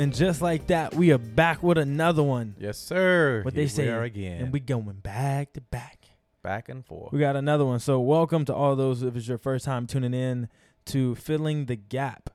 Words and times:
and 0.00 0.14
just 0.14 0.40
like 0.40 0.68
that, 0.68 0.94
we 0.94 1.12
are 1.12 1.18
back 1.18 1.62
with 1.62 1.76
another 1.76 2.22
one. 2.22 2.54
Yes, 2.58 2.78
sir. 2.78 3.42
What 3.44 3.52
Here 3.54 3.64
they 3.64 3.68
say, 3.68 3.84
we 3.84 3.90
are 3.90 4.02
again, 4.02 4.42
And 4.44 4.52
we 4.52 4.60
going 4.60 4.84
back 5.02 5.52
to 5.52 5.60
back. 5.60 5.98
back 6.42 6.70
and 6.70 6.84
forth. 6.84 7.12
We 7.12 7.20
got 7.20 7.36
another 7.36 7.66
one. 7.66 7.80
So 7.80 8.00
welcome 8.00 8.44
to 8.46 8.54
all 8.54 8.74
those 8.76 9.02
if 9.02 9.14
it's 9.14 9.28
your 9.28 9.36
first 9.36 9.66
time 9.66 9.86
tuning 9.86 10.14
in 10.14 10.48
to 10.86 11.14
filling 11.16 11.66
the 11.66 11.76
gap. 11.76 12.30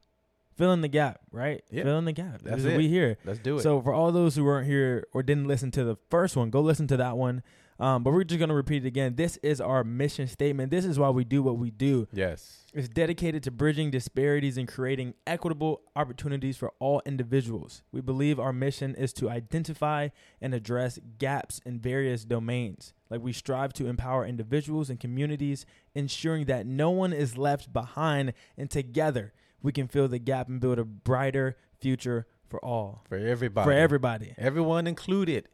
Filling 0.56 0.82
the 0.82 0.88
gap, 0.88 1.20
right? 1.32 1.64
Yeah. 1.72 1.84
Filling 1.84 2.06
the 2.06 2.12
gap. 2.14 2.42
That's 2.44 2.64
This 2.64 2.74
it. 2.74 2.78
We 2.78 2.88
here. 2.88 3.18
Let's 3.26 3.40
do 3.40 3.58
it. 3.58 3.62
So 3.62 3.82
for 3.82 3.94
all 3.94 4.12
those 4.12 4.36
who 4.36 4.44
weren't 4.46 4.68
here 4.68 5.06
or 5.12 5.24
didn't 5.24 5.48
listen 5.48 5.72
to 5.72 5.84
the 5.84 5.98
first 6.10 6.38
one, 6.38 6.50
go 6.52 6.62
listen 6.62 6.88
to 6.88 6.98
that 6.98 7.18
one. 7.18 7.42
Um, 7.80 8.04
but 8.04 8.14
we're 8.14 8.24
just 8.24 8.40
gonna 8.40 8.54
repeat 8.56 8.86
it 8.86 8.88
again. 8.88 9.16
This 9.16 9.38
is 9.44 9.60
our 9.60 9.84
mission 9.84 10.28
statement. 10.28 10.72
This 10.72 10.86
is 10.86 10.98
why 10.98 11.10
we 11.10 11.24
do 11.26 11.44
what 11.44 11.58
we 11.58 11.72
do. 11.72 12.08
yes, 12.14 12.66
It's 12.74 12.88
dedicated 12.88 13.44
to 13.44 13.52
bridging 13.52 13.92
disparities 13.92 14.58
and 14.58 14.68
creating 14.68 15.14
equitable 15.28 15.82
opportunities 15.96 16.56
for 16.56 16.72
all 16.80 17.02
individuals. 17.06 17.84
We 17.92 18.00
believe 18.02 18.40
our 18.40 18.54
mission 18.54 18.96
is 18.96 19.12
to 19.14 19.30
identify 19.30 20.10
and 20.42 20.54
address 20.54 21.00
gaps 21.18 21.60
in 21.66 21.80
various 21.80 22.24
domains. 22.24 22.94
Like 23.10 23.22
we 23.22 23.34
strive 23.34 23.74
to 23.74 23.88
empower 23.88 24.26
individuals 24.26 24.90
and 24.90 25.00
communities, 25.00 25.66
ensuring 25.94 26.46
that 26.46 26.66
no 26.66 26.92
one 26.92 27.12
is 27.14 27.38
left 27.38 27.74
behind, 27.74 28.34
and 28.58 28.70
together 28.70 29.34
we 29.62 29.72
can 29.74 29.88
fill 29.88 30.08
the 30.08 30.20
gap 30.20 30.48
and 30.48 30.62
build 30.62 30.80
a 30.80 30.86
brighter 30.86 31.58
future 31.80 32.26
for 32.48 32.64
all, 32.64 33.04
for 33.10 33.18
everybody. 33.18 33.66
for 33.66 33.74
everybody. 33.74 34.34
Everyone 34.38 34.88
included. 34.88 35.50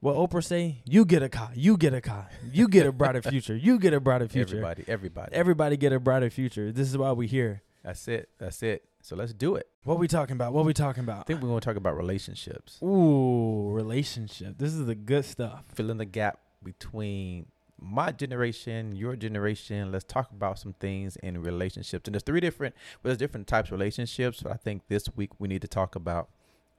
What 0.00 0.16
Oprah 0.16 0.42
say? 0.42 0.82
You 0.86 1.04
get 1.04 1.22
a 1.22 1.28
car. 1.28 1.50
You 1.54 1.76
get 1.76 1.92
a 1.92 2.00
car. 2.00 2.26
You 2.50 2.68
get 2.68 2.86
a 2.86 2.92
brighter 2.92 3.20
future. 3.30 3.54
You 3.54 3.78
get 3.78 3.92
a 3.92 4.00
brighter 4.00 4.28
future. 4.28 4.56
Everybody. 4.56 4.84
Everybody. 4.88 5.32
Everybody 5.34 5.76
get 5.76 5.92
a 5.92 6.00
brighter 6.00 6.30
future. 6.30 6.72
This 6.72 6.88
is 6.88 6.96
why 6.96 7.12
we 7.12 7.26
here. 7.26 7.62
That's 7.84 8.08
it. 8.08 8.30
That's 8.38 8.62
it. 8.62 8.84
So 9.02 9.14
let's 9.14 9.34
do 9.34 9.56
it. 9.56 9.68
What 9.84 9.98
we 9.98 10.08
talking 10.08 10.32
about? 10.34 10.54
What 10.54 10.64
we 10.64 10.72
talking 10.72 11.04
about? 11.04 11.20
I 11.20 11.22
think 11.24 11.42
we're 11.42 11.48
going 11.48 11.60
to 11.60 11.64
talk 11.64 11.76
about 11.76 11.96
relationships, 11.96 12.78
Ooh, 12.82 13.70
relationship. 13.72 14.56
This 14.58 14.72
is 14.74 14.86
the 14.86 14.94
good 14.94 15.24
stuff. 15.24 15.64
filling 15.74 15.96
the 15.98 16.04
gap 16.06 16.38
between 16.62 17.46
my 17.78 18.10
generation, 18.12 18.94
your 18.94 19.16
generation. 19.16 19.90
Let's 19.92 20.04
talk 20.04 20.30
about 20.32 20.58
some 20.58 20.74
things 20.74 21.16
in 21.16 21.42
relationships. 21.42 22.06
And 22.06 22.14
there's 22.14 22.22
three 22.22 22.40
different, 22.40 22.74
well, 23.02 23.08
there's 23.10 23.18
different 23.18 23.46
types 23.46 23.68
of 23.68 23.72
relationships. 23.72 24.42
But 24.42 24.52
I 24.52 24.56
think 24.56 24.82
this 24.88 25.08
week 25.16 25.30
we 25.38 25.48
need 25.48 25.62
to 25.62 25.68
talk 25.68 25.94
about 25.94 26.28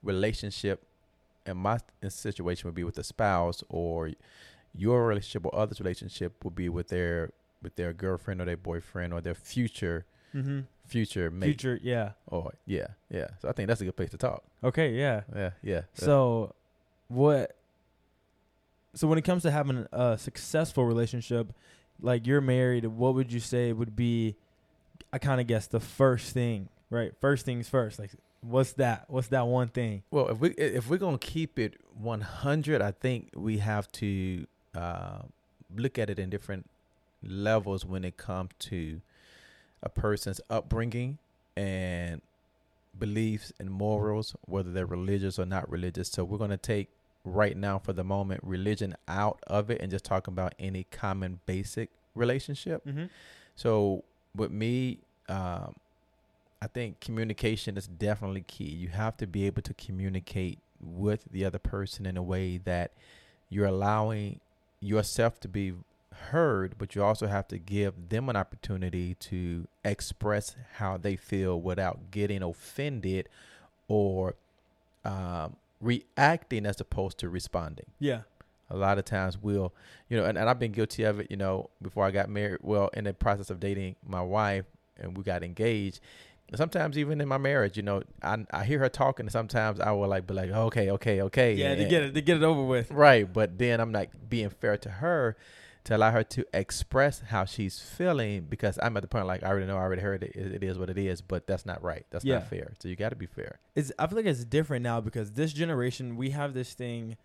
relationship. 0.04 0.86
And 1.46 1.58
my 1.58 1.80
situation 2.08 2.68
would 2.68 2.76
be 2.76 2.84
with 2.84 2.98
a 3.00 3.04
spouse, 3.04 3.64
or 3.70 4.12
your 4.76 5.08
relationship 5.08 5.46
or 5.46 5.56
others' 5.56 5.80
relationship 5.80 6.44
would 6.44 6.56
be 6.56 6.70
with 6.70 6.90
their 6.90 7.32
with 7.62 7.76
their 7.76 7.94
girlfriend 7.94 8.42
or 8.42 8.46
their 8.46 8.58
boyfriend 8.58 9.14
or 9.14 9.22
their 9.22 9.36
future 9.36 10.06
Mm-hmm. 10.34 10.62
future 10.86 11.30
mate. 11.30 11.48
Future, 11.48 11.78
yeah. 11.84 12.12
Or 12.28 12.54
yeah, 12.66 12.88
yeah. 13.10 13.28
So 13.42 13.50
I 13.50 13.52
think 13.52 13.68
that's 13.68 13.82
a 13.82 13.86
good 13.86 13.98
place 13.98 14.12
to 14.12 14.18
talk. 14.18 14.44
Okay, 14.64 14.92
yeah. 14.94 15.24
Yeah, 15.36 15.50
yeah. 15.62 15.82
So, 15.94 16.56
what? 17.10 17.58
So 18.94 19.08
when 19.08 19.18
it 19.18 19.24
comes 19.24 19.44
to 19.44 19.52
having 19.52 19.86
a 19.92 20.18
successful 20.18 20.86
relationship, 20.86 21.54
like 22.02 22.26
you're 22.28 22.40
married, 22.40 22.86
what 22.86 23.14
would 23.16 23.32
you 23.34 23.42
say 23.42 23.74
would 23.74 23.94
be? 23.96 24.36
I 25.12 25.18
kind 25.18 25.42
of 25.42 25.48
guess 25.48 25.68
the 25.68 25.82
first 25.82 26.34
thing, 26.34 26.70
right? 26.90 27.12
First 27.20 27.46
things 27.46 27.68
first. 27.68 28.00
Like, 28.00 28.12
what's 28.42 28.74
that? 28.74 29.06
What's 29.08 29.28
that 29.28 29.48
one 29.48 29.70
thing? 29.70 30.04
Well, 30.12 30.30
if 30.30 30.40
we 30.40 30.50
if 30.52 30.90
we're 30.90 30.98
gonna 30.98 31.18
keep 31.18 31.58
it 31.58 31.80
100, 32.00 32.82
I 32.82 32.92
think 32.92 33.30
we 33.36 33.60
have 33.60 33.92
to 33.94 34.46
uh, 34.76 35.20
look 35.76 35.98
at 35.98 36.10
it 36.10 36.20
in 36.20 36.30
different 36.30 36.70
levels 37.24 37.86
when 37.86 38.04
it 38.04 38.18
comes 38.18 38.52
to 38.60 39.02
a 39.84 39.90
person's 39.90 40.42
upbringing 40.50 41.18
and 41.56 42.22
beliefs 42.98 43.54
and 43.60 43.70
morals, 43.70 44.36
whether 44.46 44.72
they're 44.72 44.86
religious 44.86 45.40
or 45.40 45.46
not 45.46 45.70
religious. 45.70 46.10
So 46.10 46.24
we're 46.24 46.38
gonna 46.38 46.58
take 46.58 46.90
right 47.24 47.56
now 47.56 47.78
for 47.78 47.94
the 47.94 48.04
moment 48.04 48.42
religion 48.44 48.96
out 49.08 49.40
of 49.46 49.70
it 49.70 49.80
and 49.80 49.92
just 49.92 50.04
talk 50.04 50.28
about 50.28 50.56
any 50.60 50.86
common 50.92 51.40
basic 51.46 51.90
relationship. 52.16 52.86
Mm-hmm. 52.86 53.06
So 53.56 54.04
with 54.36 54.52
me, 54.52 55.00
um, 55.30 55.76
I 56.62 56.68
think 56.68 57.00
communication 57.00 57.78
is 57.78 57.88
definitely 57.88 58.42
key. 58.42 58.66
You 58.70 58.90
have 58.90 59.18
to 59.18 59.28
be 59.28 59.46
able 59.48 59.62
to 59.64 59.74
communicate 59.74 60.60
with 60.80 61.26
the 61.32 61.44
other 61.46 61.60
person 61.60 62.06
in 62.06 62.18
a 62.18 62.24
way 62.24 62.58
that 62.58 62.92
you're 63.50 63.66
allowing 63.66 64.40
yourself 64.80 65.40
to 65.42 65.48
be 65.48 65.74
heard, 66.30 66.76
but 66.78 66.96
you 66.96 67.04
also 67.04 67.28
have 67.28 67.48
to 67.48 67.58
give 67.58 68.10
them 68.10 68.30
an 68.30 68.36
opportunity 68.36 69.16
to 69.16 69.68
express 69.84 70.56
how 70.76 70.98
they 70.98 71.16
feel 71.16 71.60
without 71.60 72.12
getting 72.12 72.44
offended 72.44 73.28
or 73.88 74.36
um, 75.04 75.56
reacting 75.80 76.66
as 76.66 76.80
opposed 76.80 77.18
to 77.20 77.30
responding 77.30 77.86
Yeah. 78.00 78.22
a 78.70 78.76
lot 78.78 79.00
of 79.00 79.06
times 79.06 79.38
we'll 79.42 79.74
you 80.10 80.16
know 80.18 80.26
and, 80.26 80.38
and 80.38 80.48
i've 80.48 80.60
been 80.60 80.72
guilty 80.72 81.02
of 81.04 81.20
it 81.20 81.32
you 81.32 81.38
know 81.38 81.72
before 81.82 82.06
i 82.06 82.12
got 82.12 82.30
married 82.30 82.60
well 82.62 82.90
in 82.94 83.06
the 83.06 83.14
process 83.14 83.50
of 83.50 83.60
dating 83.60 83.96
my 84.08 84.22
wife 84.22 84.66
and 85.00 85.18
we 85.18 85.24
got 85.24 85.42
engaged 85.44 86.00
sometimes 86.56 86.98
even 86.98 87.22
in 87.22 87.28
my 87.28 87.38
marriage 87.38 87.78
you 87.78 87.84
know 87.84 88.02
i, 88.22 88.38
I 88.52 88.64
hear 88.66 88.80
her 88.80 88.90
talking 88.90 89.26
and 89.26 89.32
sometimes 89.32 89.80
i 89.80 89.92
will 89.92 90.08
like 90.08 90.28
be 90.28 90.34
like 90.34 90.50
okay 90.52 90.92
okay 90.92 91.22
okay 91.22 91.54
Yeah, 91.54 91.76
to 91.76 91.86
get 91.86 92.04
it, 92.04 92.14
to 92.14 92.22
get 92.22 92.38
it 92.38 92.44
over 92.44 92.64
with. 92.64 92.92
right 92.92 93.32
but 93.32 93.58
then 93.58 93.80
i'm 93.80 93.92
like 93.92 94.12
being 94.30 94.50
fair 94.50 94.78
to 94.78 94.90
her 94.90 95.38
to 95.84 95.96
allow 95.96 96.12
her 96.12 96.24
to 96.24 96.46
express 96.54 97.22
how 97.30 97.44
she's 97.46 97.80
feeling 97.80 98.46
because 98.50 98.78
i'm 98.84 98.96
at 98.98 99.02
the 99.02 99.08
point 99.08 99.26
like 99.28 99.44
i 99.44 99.48
already 99.48 99.66
know 99.66 99.78
i 99.78 99.82
already 99.82 100.02
heard 100.02 100.24
it 100.24 100.32
it, 100.36 100.56
it 100.56 100.64
is 100.64 100.78
what 100.78 100.90
it 100.90 100.98
is 100.98 101.22
but 101.22 101.48
that's 101.48 101.66
not 101.66 101.82
right 101.84 102.06
that's 102.12 102.26
Yeah. 102.26 102.36
not 102.40 102.48
fair 102.50 102.74
so 102.80 102.88
you 102.88 102.96
got 102.96 103.10
to 103.10 103.16
be 103.16 103.26
fair 103.26 103.60
It's 103.76 103.92
I 103.98 104.08
feel 104.08 104.18
like 104.18 104.26
it's 104.26 104.44
different 104.44 104.84
now 104.84 105.00
because 105.02 105.32
this 105.32 105.54
generation 105.54 106.18
we 106.18 106.32
have 106.32 106.54
this 106.54 106.74
thing 106.74 107.18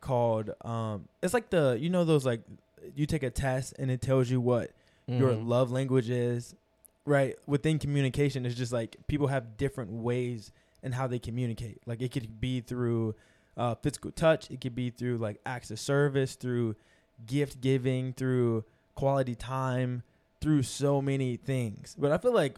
called 0.00 0.50
um 0.64 1.06
it's 1.22 1.32
like 1.32 1.50
the 1.50 1.76
you 1.80 1.88
know 1.88 2.04
those 2.04 2.26
like 2.26 2.40
you 2.96 3.06
take 3.06 3.22
a 3.22 3.30
test 3.30 3.74
and 3.78 3.90
it 3.90 4.02
tells 4.02 4.28
you 4.28 4.40
what 4.40 4.72
your 5.08 5.32
Mhm. 5.34 5.46
love 5.46 5.70
language 5.70 6.10
is 6.10 6.54
right 7.04 7.36
within 7.46 7.78
communication 7.78 8.46
it's 8.46 8.54
just 8.54 8.72
like 8.72 8.96
people 9.08 9.26
have 9.26 9.56
different 9.56 9.90
ways 9.90 10.52
and 10.82 10.94
how 10.94 11.06
they 11.06 11.18
communicate. 11.18 11.80
Like 11.86 12.02
it 12.02 12.10
could 12.10 12.40
be 12.40 12.60
through 12.60 13.14
uh, 13.56 13.74
physical 13.76 14.10
touch 14.10 14.50
it 14.50 14.60
could 14.60 14.74
be 14.74 14.90
through 14.90 15.18
like 15.18 15.38
acts 15.44 15.70
of 15.70 15.78
service 15.78 16.36
through 16.36 16.74
gift 17.26 17.60
giving 17.60 18.14
through 18.14 18.64
quality 18.94 19.34
time 19.34 20.02
through 20.40 20.62
so 20.62 21.02
many 21.02 21.36
things. 21.36 21.94
But 21.98 22.12
i 22.12 22.18
feel 22.18 22.32
like 22.32 22.56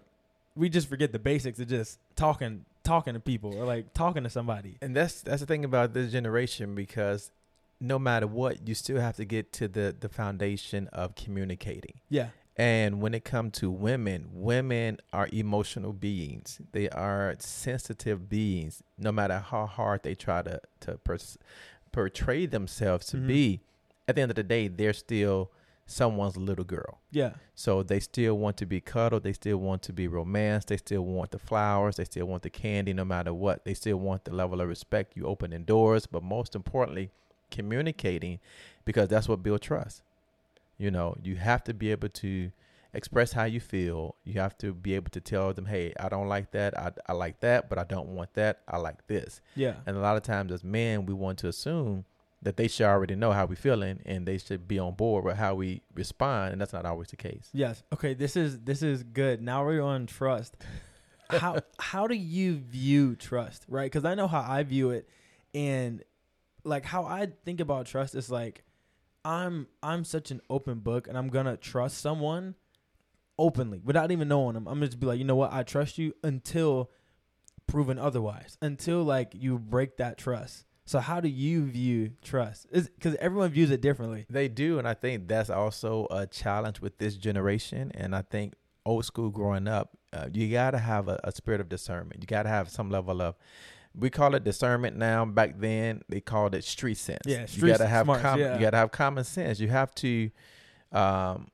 we 0.56 0.68
just 0.68 0.88
forget 0.88 1.12
the 1.12 1.18
basics 1.18 1.58
of 1.58 1.68
just 1.68 1.98
talking 2.16 2.64
talking 2.84 3.14
to 3.14 3.20
people 3.20 3.56
or 3.56 3.64
like 3.64 3.92
talking 3.92 4.22
to 4.22 4.30
somebody. 4.30 4.78
And 4.80 4.94
that's 4.94 5.20
that's 5.22 5.40
the 5.40 5.46
thing 5.46 5.64
about 5.64 5.94
this 5.94 6.12
generation 6.12 6.74
because 6.74 7.32
no 7.80 7.98
matter 7.98 8.26
what, 8.26 8.66
you 8.68 8.74
still 8.74 9.00
have 9.00 9.16
to 9.16 9.24
get 9.24 9.52
to 9.54 9.68
the 9.68 9.94
the 9.98 10.08
foundation 10.08 10.88
of 10.92 11.14
communicating. 11.16 12.00
yeah 12.08 12.28
And 12.56 13.00
when 13.00 13.14
it 13.14 13.24
comes 13.24 13.58
to 13.58 13.70
women, 13.70 14.28
women 14.32 14.98
are 15.12 15.28
emotional 15.32 15.92
beings. 15.92 16.60
They 16.72 16.88
are 16.90 17.34
sensitive 17.40 18.28
beings. 18.28 18.82
No 18.96 19.10
matter 19.10 19.40
how 19.40 19.66
hard 19.66 20.02
they 20.04 20.14
try 20.14 20.42
to 20.42 20.60
to 20.80 20.98
pers- 20.98 21.38
portray 21.92 22.46
themselves 22.46 23.06
to 23.08 23.16
Mhm. 23.16 23.26
be, 23.26 23.60
at 24.06 24.14
the 24.16 24.22
end 24.22 24.30
of 24.30 24.36
the 24.36 24.42
day, 24.44 24.68
they're 24.68 24.92
still 24.92 25.50
someone's 25.86 26.36
little 26.36 26.64
girl. 26.64 26.98
yeah 27.10 27.34
So 27.54 27.82
they 27.82 28.00
still 28.00 28.38
want 28.38 28.56
to 28.58 28.66
be 28.66 28.80
cuddled. 28.80 29.22
They 29.22 29.32
still 29.34 29.58
want 29.58 29.82
to 29.82 29.92
be 29.92 30.08
romanced. 30.08 30.68
They 30.68 30.76
still 30.78 31.04
want 31.04 31.30
the 31.30 31.38
flowers. 31.38 31.96
They 31.96 32.04
still 32.04 32.26
want 32.26 32.42
the 32.42 32.50
candy, 32.50 32.92
no 32.94 33.04
matter 33.04 33.34
what. 33.34 33.64
They 33.64 33.74
still 33.74 33.98
want 33.98 34.24
the 34.24 34.32
level 34.34 34.60
of 34.62 34.68
respect. 34.68 35.14
You 35.16 35.24
open 35.26 35.50
opening 35.52 35.64
doors, 35.64 36.06
but 36.06 36.22
most 36.22 36.54
importantly, 36.56 37.10
communicating, 37.50 38.38
because 38.84 39.08
that's 39.08 39.28
what 39.28 39.42
builds 39.42 39.66
trust. 39.66 40.02
You 40.78 40.90
know, 40.90 41.16
you 41.22 41.36
have 41.36 41.64
to 41.64 41.74
be 41.74 41.90
able 41.90 42.08
to 42.08 42.50
express 42.92 43.32
how 43.32 43.44
you 43.44 43.60
feel. 43.60 44.16
You 44.24 44.40
have 44.40 44.56
to 44.58 44.72
be 44.72 44.94
able 44.94 45.10
to 45.10 45.20
tell 45.20 45.52
them, 45.52 45.66
"Hey, 45.66 45.92
I 45.98 46.08
don't 46.08 46.28
like 46.28 46.52
that. 46.52 46.78
I, 46.78 46.92
I 47.06 47.12
like 47.12 47.40
that, 47.40 47.68
but 47.68 47.78
I 47.78 47.84
don't 47.84 48.08
want 48.08 48.34
that. 48.34 48.62
I 48.68 48.78
like 48.78 49.06
this." 49.06 49.40
yeah 49.54 49.74
And 49.86 49.96
a 49.96 50.00
lot 50.00 50.16
of 50.16 50.22
times, 50.22 50.52
as 50.52 50.64
men, 50.64 51.06
we 51.06 51.14
want 51.14 51.38
to 51.40 51.48
assume 51.48 52.04
that 52.42 52.56
they 52.56 52.68
should 52.68 52.86
already 52.86 53.14
know 53.14 53.32
how 53.32 53.46
we're 53.46 53.56
feeling 53.56 54.00
and 54.04 54.26
they 54.26 54.36
should 54.36 54.68
be 54.68 54.78
on 54.78 54.92
board 54.94 55.24
with 55.24 55.36
how 55.36 55.54
we 55.54 55.82
respond, 55.94 56.52
and 56.52 56.60
that's 56.60 56.72
not 56.72 56.84
always 56.84 57.08
the 57.08 57.16
case. 57.16 57.48
Yes. 57.52 57.82
Okay. 57.92 58.14
This 58.14 58.36
is 58.36 58.60
this 58.60 58.82
is 58.82 59.02
good. 59.02 59.40
Now 59.42 59.64
we're 59.64 59.82
on 59.82 60.06
trust. 60.06 60.56
How 61.30 61.60
how 61.78 62.06
do 62.06 62.14
you 62.14 62.56
view 62.56 63.16
trust? 63.16 63.64
Right? 63.66 63.90
Because 63.90 64.04
I 64.04 64.14
know 64.14 64.28
how 64.28 64.44
I 64.46 64.62
view 64.62 64.90
it, 64.90 65.08
and 65.54 66.02
like 66.64 66.84
how 66.84 67.04
I 67.04 67.28
think 67.46 67.60
about 67.60 67.86
trust 67.86 68.14
is 68.14 68.30
like 68.30 68.62
I'm 69.24 69.68
I'm 69.82 70.04
such 70.04 70.30
an 70.30 70.40
open 70.50 70.80
book, 70.80 71.08
and 71.08 71.16
I'm 71.16 71.28
gonna 71.28 71.56
trust 71.56 71.98
someone 71.98 72.54
openly 73.38 73.80
without 73.82 74.10
even 74.10 74.28
knowing 74.28 74.54
them. 74.54 74.68
I'm 74.68 74.74
gonna 74.74 74.86
just 74.86 75.00
be 75.00 75.06
like, 75.06 75.18
you 75.18 75.24
know 75.24 75.36
what? 75.36 75.52
I 75.52 75.62
trust 75.62 75.98
you 75.98 76.14
until 76.22 76.90
proven 77.66 77.98
otherwise. 77.98 78.58
Until 78.60 79.02
like 79.02 79.32
you 79.34 79.58
break 79.58 79.96
that 79.96 80.18
trust. 80.18 80.66
So 80.86 81.00
how 81.00 81.20
do 81.20 81.28
you 81.28 81.64
view 81.64 82.12
trust? 82.22 82.66
Because 82.70 83.14
everyone 83.16 83.50
views 83.50 83.70
it 83.70 83.80
differently. 83.80 84.26
They 84.28 84.48
do, 84.48 84.78
and 84.78 84.86
I 84.86 84.92
think 84.92 85.28
that's 85.28 85.48
also 85.48 86.06
a 86.10 86.26
challenge 86.26 86.80
with 86.80 86.98
this 86.98 87.16
generation. 87.16 87.90
And 87.94 88.14
I 88.14 88.20
think 88.22 88.52
old 88.84 89.06
school 89.06 89.30
growing 89.30 89.66
up, 89.66 89.96
uh, 90.12 90.28
you 90.30 90.52
got 90.52 90.72
to 90.72 90.78
have 90.78 91.08
a, 91.08 91.18
a 91.24 91.32
spirit 91.32 91.62
of 91.62 91.70
discernment. 91.70 92.20
You 92.20 92.26
got 92.26 92.42
to 92.42 92.50
have 92.50 92.68
some 92.68 92.90
level 92.90 93.22
of 93.22 93.34
we 93.96 94.10
call 94.10 94.34
it 94.34 94.44
discernment 94.44 94.96
now. 94.96 95.24
Back 95.24 95.58
then, 95.58 96.02
they 96.08 96.20
called 96.20 96.54
it 96.54 96.64
street 96.64 96.96
sense. 96.96 97.22
Yeah, 97.26 97.46
you 97.48 97.66
gotta 97.66 97.86
have 97.86 98.06
smarts, 98.06 98.22
com- 98.22 98.40
yeah. 98.40 98.54
you 98.54 98.60
gotta 98.60 98.76
have 98.76 98.90
common 98.90 99.24
sense. 99.24 99.60
You 99.60 99.68
have 99.68 99.94
to, 99.96 100.30
um, 100.92 101.48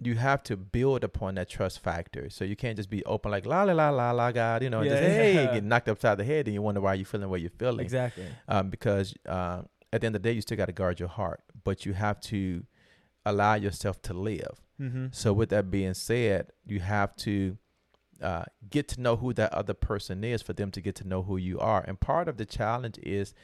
you 0.00 0.14
have 0.14 0.42
to 0.44 0.56
build 0.56 1.04
upon 1.04 1.36
that 1.36 1.48
trust 1.48 1.80
factor. 1.80 2.30
So 2.30 2.44
you 2.44 2.56
can't 2.56 2.76
just 2.76 2.90
be 2.90 3.04
open 3.04 3.30
like 3.30 3.46
la 3.46 3.62
la 3.62 3.72
la 3.72 3.90
la 3.90 4.10
la 4.10 4.32
God, 4.32 4.62
you 4.62 4.70
know, 4.70 4.82
Yeah, 4.82 4.90
just 4.90 5.02
hey, 5.02 5.34
yeah. 5.34 5.52
get 5.54 5.64
knocked 5.64 5.88
upside 5.88 6.18
the 6.18 6.24
head, 6.24 6.46
and 6.46 6.54
you 6.54 6.62
wonder 6.62 6.80
why 6.80 6.94
you're 6.94 7.06
feeling 7.06 7.22
the 7.22 7.28
way 7.28 7.38
you're 7.38 7.50
feeling. 7.50 7.80
Exactly. 7.80 8.26
Um, 8.48 8.70
because 8.70 9.14
uh, 9.26 9.62
at 9.92 10.00
the 10.00 10.06
end 10.06 10.16
of 10.16 10.22
the 10.22 10.28
day, 10.28 10.32
you 10.32 10.40
still 10.40 10.56
got 10.56 10.66
to 10.66 10.72
guard 10.72 10.98
your 11.00 11.08
heart, 11.08 11.42
but 11.64 11.86
you 11.86 11.92
have 11.94 12.20
to 12.22 12.64
allow 13.24 13.54
yourself 13.54 14.00
to 14.02 14.14
live. 14.14 14.60
Mm-hmm. 14.80 15.06
So 15.12 15.32
with 15.32 15.50
that 15.50 15.70
being 15.70 15.94
said, 15.94 16.50
you 16.64 16.80
have 16.80 17.14
to 17.16 17.56
uh, 18.22 18.44
get 18.68 18.88
to 18.88 19.00
know 19.00 19.16
who 19.16 19.32
that 19.34 19.52
other 19.52 19.74
person 19.74 20.24
is 20.24 20.42
for 20.42 20.52
them 20.52 20.70
to 20.72 20.80
get 20.80 20.94
to 20.96 21.06
know 21.06 21.22
who 21.22 21.36
you 21.36 21.58
are. 21.58 21.84
And 21.86 22.00
part 22.00 22.28
of 22.28 22.36
the 22.36 22.44
challenge 22.44 22.98
is 23.02 23.34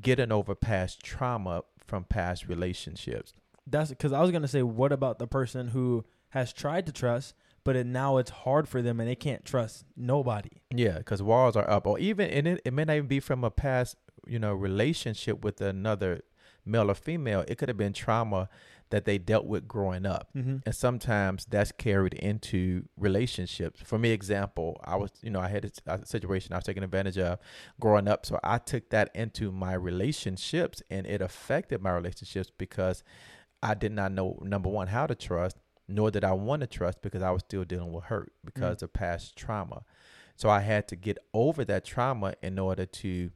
getting 0.00 0.30
over 0.30 0.54
past 0.54 1.02
trauma 1.02 1.64
from 1.84 2.04
past 2.04 2.46
relationships. 2.46 3.32
That's 3.66 3.90
because 3.90 4.12
I 4.12 4.20
was 4.20 4.30
gonna 4.30 4.48
say, 4.48 4.62
what 4.62 4.92
about 4.92 5.18
the 5.18 5.26
person 5.26 5.68
who 5.68 6.04
has 6.30 6.52
tried 6.52 6.86
to 6.86 6.92
trust, 6.92 7.34
but 7.64 7.76
it, 7.76 7.86
now 7.86 8.16
it's 8.16 8.30
hard 8.30 8.68
for 8.68 8.82
them 8.82 9.00
and 9.00 9.08
they 9.08 9.16
can't 9.16 9.44
trust 9.44 9.84
nobody. 9.96 10.62
Yeah, 10.70 10.98
because 10.98 11.22
walls 11.22 11.56
are 11.56 11.68
up, 11.68 11.86
or 11.86 11.98
even 11.98 12.30
and 12.30 12.46
it, 12.46 12.62
it 12.64 12.72
may 12.72 12.84
not 12.84 12.96
even 12.96 13.08
be 13.08 13.20
from 13.20 13.44
a 13.44 13.50
past, 13.50 13.96
you 14.26 14.38
know, 14.38 14.54
relationship 14.54 15.44
with 15.44 15.60
another 15.60 16.22
male 16.64 16.90
or 16.90 16.94
female. 16.94 17.44
It 17.48 17.58
could 17.58 17.68
have 17.68 17.78
been 17.78 17.92
trauma 17.92 18.48
that 18.90 19.04
they 19.04 19.18
dealt 19.18 19.46
with 19.46 19.66
growing 19.66 20.04
up. 20.04 20.28
Mm-hmm. 20.36 20.58
and 20.66 20.74
sometimes 20.74 21.46
that's 21.48 21.72
carried 21.72 22.14
into 22.14 22.84
relationships. 22.96 23.80
For 23.84 23.98
me, 23.98 24.10
example, 24.10 24.80
I 24.84 24.96
was, 24.96 25.10
you 25.22 25.30
know, 25.30 25.40
I 25.40 25.48
had 25.48 25.64
a, 25.64 25.94
a 25.94 26.06
situation 26.06 26.52
I 26.52 26.56
was 26.56 26.64
taking 26.64 26.82
advantage 26.82 27.18
of 27.18 27.38
growing 27.80 28.08
up, 28.08 28.26
so 28.26 28.38
I 28.44 28.58
took 28.58 28.90
that 28.90 29.10
into 29.14 29.50
my 29.52 29.74
relationships, 29.74 30.82
and 30.90 31.06
it 31.06 31.22
affected 31.22 31.80
my 31.80 31.92
relationships 31.92 32.50
because 32.56 33.02
I 33.62 33.74
did 33.74 33.92
not 33.92 34.12
know 34.12 34.38
number 34.42 34.68
one 34.68 34.88
how 34.88 35.06
to 35.06 35.14
trust, 35.14 35.56
nor 35.88 36.10
did 36.10 36.24
I 36.24 36.32
want 36.32 36.60
to 36.60 36.66
trust 36.66 37.02
because 37.02 37.22
I 37.22 37.30
was 37.30 37.42
still 37.42 37.64
dealing 37.64 37.92
with 37.92 38.04
hurt 38.04 38.32
because 38.44 38.82
of 38.82 38.92
past 38.92 39.36
trauma. 39.36 39.82
So 40.36 40.48
I 40.48 40.60
had 40.60 40.88
to 40.88 40.96
get 40.96 41.18
over 41.34 41.64
that 41.66 41.84
trauma 41.84 42.34
in 42.42 42.58
order 42.58 42.86
to 42.86 43.30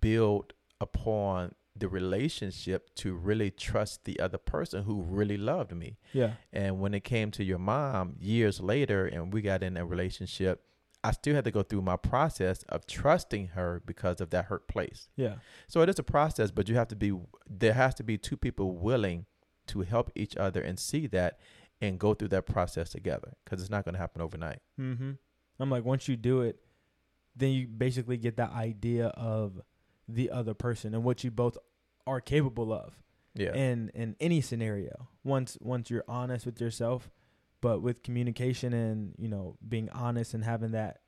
build 0.00 0.54
upon 0.80 1.54
the 1.74 1.88
relationship 1.88 2.94
to 2.96 3.14
really 3.14 3.50
trust 3.50 4.04
the 4.04 4.20
other 4.20 4.38
person 4.38 4.84
who 4.84 5.02
really 5.02 5.36
loved 5.36 5.74
me. 5.74 5.98
Yeah. 6.12 6.32
And 6.52 6.80
when 6.80 6.94
it 6.94 7.04
came 7.04 7.30
to 7.32 7.44
your 7.44 7.58
mom 7.58 8.16
years 8.20 8.60
later 8.60 9.06
and 9.06 9.32
we 9.32 9.42
got 9.42 9.62
in 9.62 9.76
a 9.76 9.86
relationship, 9.86 10.62
I 11.04 11.12
still 11.12 11.34
had 11.34 11.44
to 11.44 11.50
go 11.50 11.62
through 11.62 11.82
my 11.82 11.96
process 11.96 12.62
of 12.68 12.86
trusting 12.86 13.48
her 13.48 13.82
because 13.84 14.20
of 14.20 14.30
that 14.30 14.44
hurt 14.46 14.68
place. 14.68 15.08
Yeah. 15.16 15.36
So 15.66 15.80
it 15.80 15.88
is 15.88 15.98
a 15.98 16.04
process, 16.04 16.50
but 16.50 16.68
you 16.68 16.76
have 16.76 16.88
to 16.88 16.96
be 16.96 17.12
there 17.48 17.72
has 17.72 17.94
to 17.96 18.04
be 18.04 18.18
two 18.18 18.36
people 18.36 18.76
willing 18.76 19.26
to 19.68 19.80
help 19.80 20.10
each 20.14 20.36
other 20.36 20.60
and 20.60 20.78
see 20.78 21.06
that 21.08 21.38
and 21.80 21.98
go 21.98 22.14
through 22.14 22.28
that 22.28 22.46
process 22.46 22.90
together 22.90 23.34
because 23.44 23.60
it's 23.60 23.70
not 23.70 23.84
going 23.84 23.94
to 23.94 23.98
happen 24.00 24.22
overnight. 24.22 24.60
Mm-hmm. 24.80 25.12
I'm 25.58 25.70
like, 25.70 25.84
once 25.84 26.06
you 26.06 26.16
do 26.16 26.42
it, 26.42 26.60
then 27.34 27.50
you 27.50 27.66
basically 27.66 28.16
get 28.16 28.36
that 28.36 28.52
idea 28.52 29.06
of 29.08 29.60
the 30.14 30.30
other 30.30 30.54
person 30.54 30.94
and 30.94 31.04
what 31.04 31.22
you 31.24 31.30
both 31.30 31.56
are 32.06 32.20
capable 32.20 32.72
of. 32.72 32.98
Yeah. 33.34 33.54
in 33.54 33.90
in 33.94 34.14
any 34.20 34.42
scenario 34.42 35.08
once 35.24 35.56
once 35.62 35.88
you're 35.88 36.04
honest 36.06 36.44
with 36.44 36.60
yourself 36.60 37.10
but 37.62 37.80
with 37.80 38.02
communication 38.02 38.74
and 38.74 39.14
you 39.16 39.26
know 39.26 39.56
being 39.66 39.88
honest 39.88 40.34
and 40.34 40.44
having 40.44 40.72
that 40.72 40.98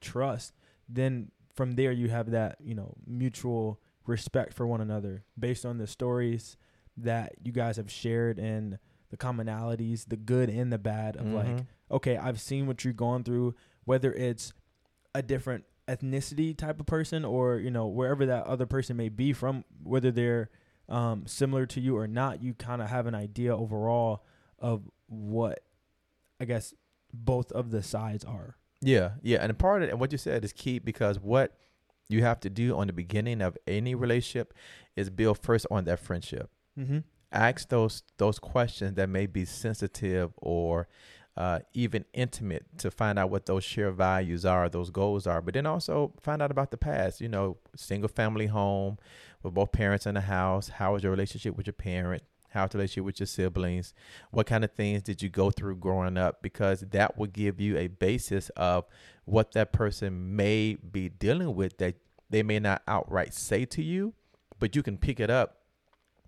trust 0.00 0.54
then 0.88 1.30
from 1.54 1.72
there 1.72 1.92
you 1.92 2.08
have 2.08 2.30
that 2.30 2.56
you 2.62 2.74
know 2.74 2.94
mutual 3.06 3.80
respect 4.06 4.54
for 4.54 4.66
one 4.66 4.80
another 4.80 5.24
based 5.38 5.66
on 5.66 5.76
the 5.78 5.86
stories 5.86 6.56
that 6.96 7.32
you 7.44 7.52
guys 7.52 7.76
have 7.76 7.90
shared 7.90 8.38
and 8.38 8.78
the 9.10 9.16
commonalities 9.18 10.06
the 10.08 10.16
good 10.16 10.48
and 10.48 10.72
the 10.72 10.78
bad 10.78 11.16
of 11.16 11.26
like 11.26 11.46
Mhm. 11.46 11.66
okay 11.90 12.16
i've 12.16 12.40
seen 12.40 12.66
what 12.66 12.82
you're 12.82 12.94
going 12.94 13.22
through 13.24 13.54
whether 13.84 14.12
it's 14.12 14.52
a 15.14 15.22
different 15.22 15.64
ethnicity 15.88 16.56
type 16.56 16.78
of 16.80 16.86
person 16.86 17.24
or 17.24 17.58
you 17.58 17.70
know 17.70 17.86
wherever 17.86 18.24
that 18.26 18.44
other 18.44 18.66
person 18.66 18.96
may 18.96 19.08
be 19.08 19.32
from 19.32 19.64
whether 19.82 20.10
they're 20.10 20.48
um, 20.88 21.24
similar 21.26 21.66
to 21.66 21.80
you 21.80 21.96
or 21.96 22.06
not 22.06 22.42
you 22.42 22.54
kind 22.54 22.80
of 22.80 22.88
have 22.88 23.06
an 23.06 23.14
idea 23.14 23.56
overall 23.56 24.24
of 24.58 24.88
what 25.08 25.60
i 26.40 26.44
guess 26.44 26.72
both 27.12 27.50
of 27.52 27.70
the 27.70 27.82
sides 27.82 28.24
are 28.24 28.56
Yeah, 28.80 29.10
yeah, 29.22 29.38
and 29.40 29.56
part 29.58 29.82
of 29.82 29.88
it, 29.88 29.92
and 29.92 30.00
what 30.00 30.12
you 30.12 30.18
said 30.18 30.44
is 30.44 30.52
key 30.52 30.78
because 30.78 31.20
what 31.20 31.56
you 32.08 32.22
have 32.22 32.40
to 32.40 32.50
do 32.50 32.76
on 32.76 32.88
the 32.88 32.92
beginning 32.92 33.40
of 33.40 33.56
any 33.66 33.94
relationship 33.94 34.52
is 34.96 35.08
build 35.10 35.38
first 35.38 35.66
on 35.70 35.84
that 35.84 36.00
friendship. 36.00 36.50
mm-hmm. 36.78 36.98
Ask 37.30 37.68
those 37.68 38.02
those 38.18 38.38
questions 38.38 38.94
that 38.96 39.08
may 39.08 39.26
be 39.26 39.44
sensitive 39.44 40.32
or 40.36 40.88
uh, 41.36 41.60
even 41.72 42.04
intimate 42.12 42.66
to 42.78 42.90
find 42.90 43.18
out 43.18 43.30
what 43.30 43.46
those 43.46 43.64
shared 43.64 43.94
values 43.94 44.44
are, 44.44 44.68
those 44.68 44.90
goals 44.90 45.26
are. 45.26 45.40
But 45.40 45.54
then 45.54 45.66
also 45.66 46.12
find 46.20 46.42
out 46.42 46.50
about 46.50 46.70
the 46.70 46.76
past. 46.76 47.20
You 47.20 47.28
know, 47.28 47.56
single 47.74 48.08
family 48.08 48.46
home 48.46 48.98
with 49.42 49.54
both 49.54 49.72
parents 49.72 50.06
in 50.06 50.14
the 50.14 50.20
house. 50.22 50.68
How 50.68 50.92
was 50.92 51.02
your 51.02 51.12
relationship 51.12 51.56
with 51.56 51.66
your 51.66 51.74
parent? 51.74 52.22
How's 52.50 52.70
the 52.70 52.78
relationship 52.78 53.04
with 53.04 53.20
your 53.20 53.26
siblings? 53.26 53.94
What 54.30 54.46
kind 54.46 54.62
of 54.62 54.72
things 54.72 55.02
did 55.02 55.22
you 55.22 55.30
go 55.30 55.50
through 55.50 55.76
growing 55.76 56.18
up? 56.18 56.42
Because 56.42 56.80
that 56.80 57.16
will 57.16 57.26
give 57.26 57.60
you 57.60 57.78
a 57.78 57.86
basis 57.86 58.50
of 58.50 58.84
what 59.24 59.52
that 59.52 59.72
person 59.72 60.36
may 60.36 60.74
be 60.74 61.08
dealing 61.08 61.54
with 61.54 61.78
that 61.78 61.96
they 62.28 62.42
may 62.42 62.58
not 62.58 62.82
outright 62.86 63.32
say 63.32 63.64
to 63.66 63.82
you, 63.82 64.12
but 64.58 64.76
you 64.76 64.82
can 64.82 64.98
pick 64.98 65.18
it 65.18 65.30
up 65.30 65.62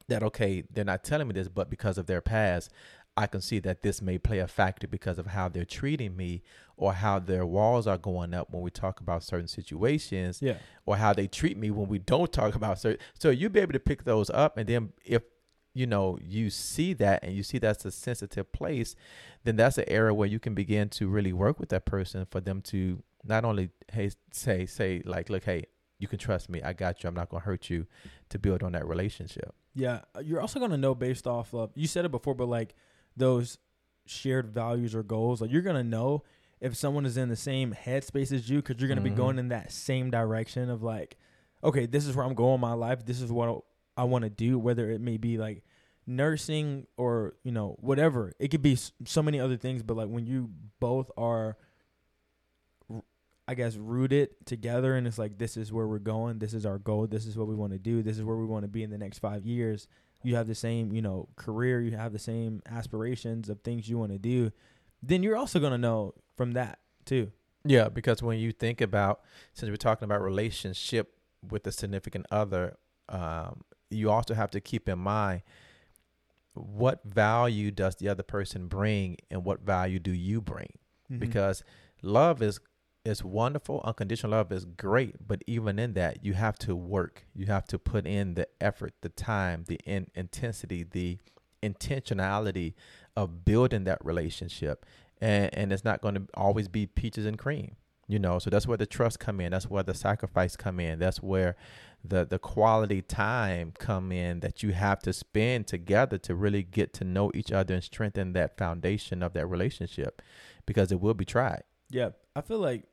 that, 0.08 0.22
okay, 0.22 0.64
they're 0.70 0.84
not 0.84 1.04
telling 1.04 1.28
me 1.28 1.34
this, 1.34 1.48
but 1.48 1.70
because 1.70 1.98
of 1.98 2.06
their 2.06 2.20
past, 2.20 2.70
I 3.16 3.26
can 3.28 3.40
see 3.40 3.60
that 3.60 3.82
this 3.82 4.02
may 4.02 4.18
play 4.18 4.40
a 4.40 4.48
factor 4.48 4.88
because 4.88 5.18
of 5.18 5.26
how 5.28 5.48
they're 5.48 5.64
treating 5.64 6.16
me 6.16 6.42
or 6.76 6.94
how 6.94 7.20
their 7.20 7.46
walls 7.46 7.86
are 7.86 7.96
going 7.98 8.34
up 8.34 8.50
when 8.50 8.60
we 8.62 8.70
talk 8.70 8.98
about 9.00 9.22
certain 9.22 9.46
situations 9.46 10.40
yeah 10.42 10.56
or 10.84 10.96
how 10.96 11.12
they 11.12 11.28
treat 11.28 11.56
me 11.56 11.70
when 11.70 11.88
we 11.88 11.98
don't 11.98 12.32
talk 12.32 12.54
about 12.60 12.78
certain. 12.80 13.00
So 13.18 13.30
you'll 13.30 13.50
be 13.50 13.60
able 13.60 13.72
to 13.74 13.78
pick 13.80 14.04
those 14.04 14.30
up, 14.30 14.56
and 14.58 14.66
then 14.68 14.92
if 15.04 15.22
you 15.74 15.86
know 15.86 16.18
you 16.22 16.50
see 16.50 16.92
that 16.94 17.22
and 17.24 17.34
you 17.34 17.42
see 17.42 17.58
that's 17.58 17.84
a 17.84 17.90
sensitive 17.90 18.52
place, 18.52 18.94
then 19.44 19.56
that's 19.56 19.78
an 19.78 19.84
area 19.88 20.12
where 20.14 20.28
you 20.28 20.38
can 20.38 20.54
begin 20.54 20.88
to 20.90 21.08
really 21.08 21.32
work 21.32 21.58
with 21.58 21.68
that 21.70 21.84
person 21.84 22.26
for 22.30 22.40
them 22.40 22.60
to 22.62 23.02
not 23.24 23.44
only 23.44 23.70
hey 23.92 24.10
say 24.32 24.66
say 24.66 25.02
like 25.04 25.30
look 25.30 25.44
hey 25.44 25.64
you 25.98 26.06
can 26.08 26.18
trust 26.18 26.48
me 26.50 26.60
I 26.62 26.72
got 26.74 27.02
you 27.02 27.08
I'm 27.08 27.14
not 27.14 27.28
gonna 27.28 27.44
hurt 27.44 27.70
you 27.70 27.86
to 28.28 28.38
build 28.38 28.62
on 28.62 28.72
that 28.72 28.86
relationship. 28.86 29.54
yeah 29.74 30.00
you're 30.22 30.40
also 30.40 30.58
going 30.58 30.70
to 30.72 30.76
know 30.76 30.94
based 30.94 31.26
off 31.26 31.54
of 31.54 31.70
you 31.74 31.86
said 31.86 32.04
it 32.04 32.10
before 32.10 32.34
but 32.34 32.46
like 32.46 32.74
those 33.16 33.58
shared 34.06 34.48
values 34.48 34.94
or 34.94 35.02
goals 35.02 35.40
like 35.40 35.50
you're 35.50 35.62
to 35.62 35.82
know 35.82 36.22
if 36.60 36.76
someone 36.76 37.06
is 37.06 37.16
in 37.16 37.28
the 37.28 37.36
same 37.36 37.72
headspace 37.74 38.32
as 38.32 38.48
you 38.50 38.58
because 38.62 38.76
you're 38.78 38.88
going 38.88 38.96
to 38.96 39.00
Mhm. 39.02 39.14
be 39.14 39.16
going 39.16 39.38
in 39.38 39.48
that 39.48 39.72
same 39.72 40.10
direction 40.10 40.68
of 40.70 40.82
like 40.82 41.16
okay 41.62 41.86
this 41.86 42.06
is 42.06 42.14
where 42.14 42.24
i'm 42.26 42.34
going 42.34 42.54
in 42.56 42.60
my 42.60 42.74
life 42.74 43.04
this 43.06 43.20
is 43.22 43.32
what 43.32 43.62
i 43.96 44.04
want 44.04 44.24
to 44.24 44.30
do 44.30 44.58
whether 44.58 44.90
it 44.90 45.00
may 45.00 45.16
be 45.16 45.38
like 45.38 45.62
nursing 46.06 46.86
or 46.98 47.34
you 47.44 47.52
know 47.52 47.76
whatever 47.80 48.32
it 48.38 48.48
could 48.48 48.60
be 48.60 48.76
so 49.06 49.22
many 49.22 49.40
other 49.40 49.56
things 49.56 49.82
but 49.82 49.96
like 49.96 50.08
when 50.08 50.26
you 50.26 50.50
both 50.80 51.10
are 51.16 51.56
I 53.46 53.54
guess 53.54 53.76
rooted 53.76 54.30
together 54.46 54.96
and 54.96 55.06
it's 55.06 55.18
like 55.18 55.36
this 55.36 55.58
is 55.58 55.70
where 55.70 55.86
we're 55.86 55.98
going 55.98 56.38
this 56.38 56.54
is 56.54 56.64
our 56.64 56.78
goal 56.78 57.06
this 57.06 57.26
is 57.26 57.36
what 57.36 57.46
we 57.46 57.54
want 57.54 57.72
to 57.72 57.78
do 57.78 58.02
this 58.02 58.16
is 58.16 58.24
where 58.24 58.36
we 58.36 58.46
want 58.46 58.64
to 58.64 58.68
be 58.68 58.82
in 58.82 58.88
the 58.90 58.96
next 58.96 59.18
five 59.18 59.44
years 59.44 59.86
you 60.24 60.34
have 60.36 60.46
the 60.46 60.54
same 60.54 60.92
you 60.92 61.02
know 61.02 61.28
career 61.36 61.80
you 61.80 61.96
have 61.96 62.12
the 62.12 62.18
same 62.18 62.60
aspirations 62.68 63.48
of 63.48 63.60
things 63.60 63.88
you 63.88 63.98
want 63.98 64.10
to 64.10 64.18
do 64.18 64.50
then 65.02 65.22
you're 65.22 65.36
also 65.36 65.60
going 65.60 65.72
to 65.72 65.78
know 65.78 66.14
from 66.36 66.52
that 66.52 66.78
too 67.04 67.30
Yeah, 67.66 67.88
because 67.88 68.22
when 68.22 68.38
you 68.38 68.50
think 68.52 68.80
about 68.80 69.20
since 69.52 69.70
we're 69.70 69.76
talking 69.76 70.04
about 70.04 70.20
relationship 70.22 71.14
with 71.50 71.66
a 71.66 71.72
significant 71.72 72.26
other, 72.30 72.76
um, 73.08 73.62
you 73.90 74.10
also 74.10 74.34
have 74.34 74.50
to 74.52 74.60
keep 74.60 74.88
in 74.88 74.98
mind 74.98 75.42
what 76.54 77.00
value 77.04 77.70
does 77.70 77.96
the 77.96 78.08
other 78.08 78.22
person 78.22 78.68
bring 78.68 79.16
and 79.30 79.44
what 79.44 79.60
value 79.60 79.98
do 79.98 80.12
you 80.12 80.40
bring? 80.40 80.70
Mhm. 81.10 81.18
Because 81.18 81.62
love 82.02 82.42
is 82.42 82.60
is 83.04 83.22
wonderful, 83.22 83.80
unconditional 83.84 84.32
love 84.32 84.50
is 84.52 84.64
great, 84.64 85.16
but 85.26 85.42
even 85.46 85.78
in 85.78 85.94
that, 85.94 86.24
you 86.24 86.34
have 86.34 86.58
to 86.60 86.74
work. 86.74 87.26
You 87.34 87.46
have 87.46 87.66
to 87.66 87.78
put 87.78 88.06
in 88.06 88.34
the 88.34 88.48
effort, 88.60 88.94
the 89.02 89.10
time, 89.10 89.64
the 89.68 89.78
in- 89.84 90.08
intensity, 90.14 90.84
the 90.84 91.18
intentionality 91.62 92.74
of 93.16 93.44
building 93.44 93.84
that 93.84 94.04
relationship. 94.04 94.86
And 95.20 95.54
and 95.54 95.72
it's 95.72 95.84
not 95.84 96.00
going 96.00 96.14
to 96.16 96.26
always 96.34 96.68
be 96.68 96.86
peaches 96.86 97.24
and 97.26 97.38
cream 97.38 97.76
you 98.06 98.18
know? 98.18 98.38
So 98.38 98.50
that's 98.50 98.66
where 98.66 98.76
the 98.76 98.86
trust 98.86 99.18
come 99.18 99.40
in. 99.40 99.52
That's 99.52 99.68
where 99.68 99.82
the 99.82 99.94
sacrifice 99.94 100.56
come 100.56 100.80
in. 100.80 100.98
That's 100.98 101.22
where 101.22 101.56
the 102.04 102.24
the 102.24 102.38
quality 102.38 103.00
time 103.00 103.72
come 103.78 104.12
in 104.12 104.40
that 104.40 104.62
you 104.62 104.72
have 104.72 105.00
to 105.00 105.12
spend 105.12 105.66
together 105.66 106.18
to 106.18 106.34
really 106.34 106.62
get 106.62 106.92
to 106.94 107.04
know 107.04 107.30
each 107.34 107.50
other 107.50 107.74
and 107.74 107.82
strengthen 107.82 108.34
that 108.34 108.58
foundation 108.58 109.22
of 109.22 109.32
that 109.32 109.46
relationship 109.46 110.20
because 110.66 110.92
it 110.92 111.00
will 111.00 111.14
be 111.14 111.24
tried. 111.24 111.62
Yeah, 111.90 112.10
I 112.36 112.42
feel 112.42 112.58
like 112.58 112.84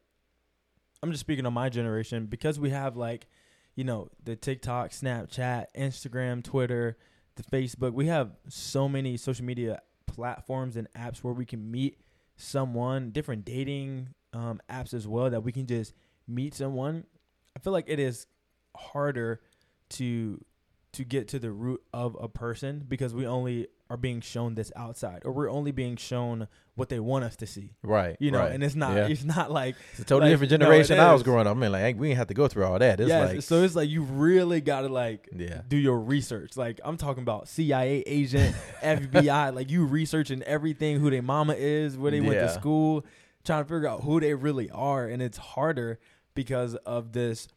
I'm 1.04 1.12
just 1.12 1.22
speaking 1.22 1.46
on 1.46 1.54
my 1.54 1.70
generation 1.70 2.28
because 2.28 2.60
we 2.60 2.70
have 2.70 2.96
like, 2.96 3.28
you 3.76 3.84
know, 3.84 4.10
the 4.24 4.36
TikTok, 4.36 4.92
Snapchat, 4.92 5.68
Instagram, 5.76 6.44
Twitter, 6.44 6.98
the 7.36 7.44
Facebook. 7.44 7.94
We 7.94 8.08
have 8.08 8.32
so 8.50 8.88
many 8.88 9.18
social 9.18 9.46
media 9.46 9.82
platforms 10.06 10.78
and 10.78 10.88
apps 10.94 11.20
where 11.20 11.34
we 11.34 11.46
can 11.46 11.72
meet 11.72 12.00
someone, 12.36 13.12
different 13.12 13.46
dating 13.46 14.10
um, 14.34 14.62
apps 14.70 14.94
as 14.94 15.08
well 15.08 15.30
that 15.30 15.42
we 15.42 15.52
can 15.52 15.66
just 15.66 15.94
meet 16.28 16.54
someone. 16.54 17.06
I 17.56 17.60
feel 17.60 17.74
like 17.74 17.86
it 17.88 18.00
is 18.00 18.28
harder 18.76 19.42
to 19.90 20.44
to 20.94 21.06
get 21.06 21.30
to 21.30 21.40
the 21.40 21.52
root 21.52 21.82
of 21.94 22.18
a 22.20 22.28
person 22.28 22.84
because 22.86 23.14
we 23.14 23.26
only 23.26 23.68
are 23.92 23.98
being 23.98 24.22
shown 24.22 24.56
this 24.56 24.72
outside 24.78 25.22
or 25.26 25.34
we're 25.34 25.50
only 25.52 25.72
being 25.72 25.98
shown 25.98 26.48
what 26.76 26.88
they 26.88 27.00
want 27.00 27.26
us 27.26 27.36
to 27.36 27.46
see. 27.46 27.74
Right. 27.84 28.16
You 28.22 28.32
know, 28.32 28.40
right. 28.40 28.54
and 28.54 28.64
it's 28.64 28.74
not 28.74 28.96
Yeah. 28.96 29.08
it's 29.08 29.26
not 29.26 29.52
like 29.52 29.76
It's 29.92 30.00
a 30.00 30.06
totally 30.06 30.32
like, 30.32 30.40
different 30.40 30.52
no, 30.52 30.58
generation. 30.60 30.98
I 30.98 31.12
was 31.12 31.24
growing 31.24 31.46
up. 31.46 31.58
I 31.58 31.60
mean, 31.60 31.74
like, 31.74 32.00
we 32.00 32.08
didn't 32.08 32.20
have 32.20 32.28
to 32.28 32.34
go 32.34 32.48
through 32.48 32.64
all 32.64 32.80
that. 32.80 33.02
It's 33.02 33.10
yes, 33.10 33.34
like, 33.34 33.42
so 33.42 33.64
it's 33.64 33.76
like 33.76 33.90
you 33.90 34.04
really 34.04 34.62
got 34.62 34.82
to 34.82 34.88
like 34.88 35.28
yeah. 35.36 35.64
do 35.68 35.76
your 35.76 36.00
research. 36.00 36.56
Like 36.56 36.80
I'm 36.86 36.96
talking 36.96 37.22
about 37.22 37.50
CIA 37.50 38.02
agent, 38.08 38.56
FBI, 38.82 39.54
like 39.54 39.70
you 39.70 39.86
researching 39.86 40.42
everything 40.44 41.02
who 41.02 41.10
their 41.10 41.22
mama 41.22 41.56
is, 41.58 41.98
where 41.98 42.12
they 42.12 42.22
went 42.22 42.40
to 42.40 42.50
school, 42.50 43.06
trying 43.44 43.66
to 43.66 43.68
figure 43.68 43.90
out 43.90 44.04
who 44.04 44.22
they 44.22 44.34
really 44.34 44.70
are 44.70 45.06
and 45.06 45.22
it's 45.22 45.38
harder 45.38 46.00
because 46.34 46.76
of 46.76 47.12
this 47.12 47.50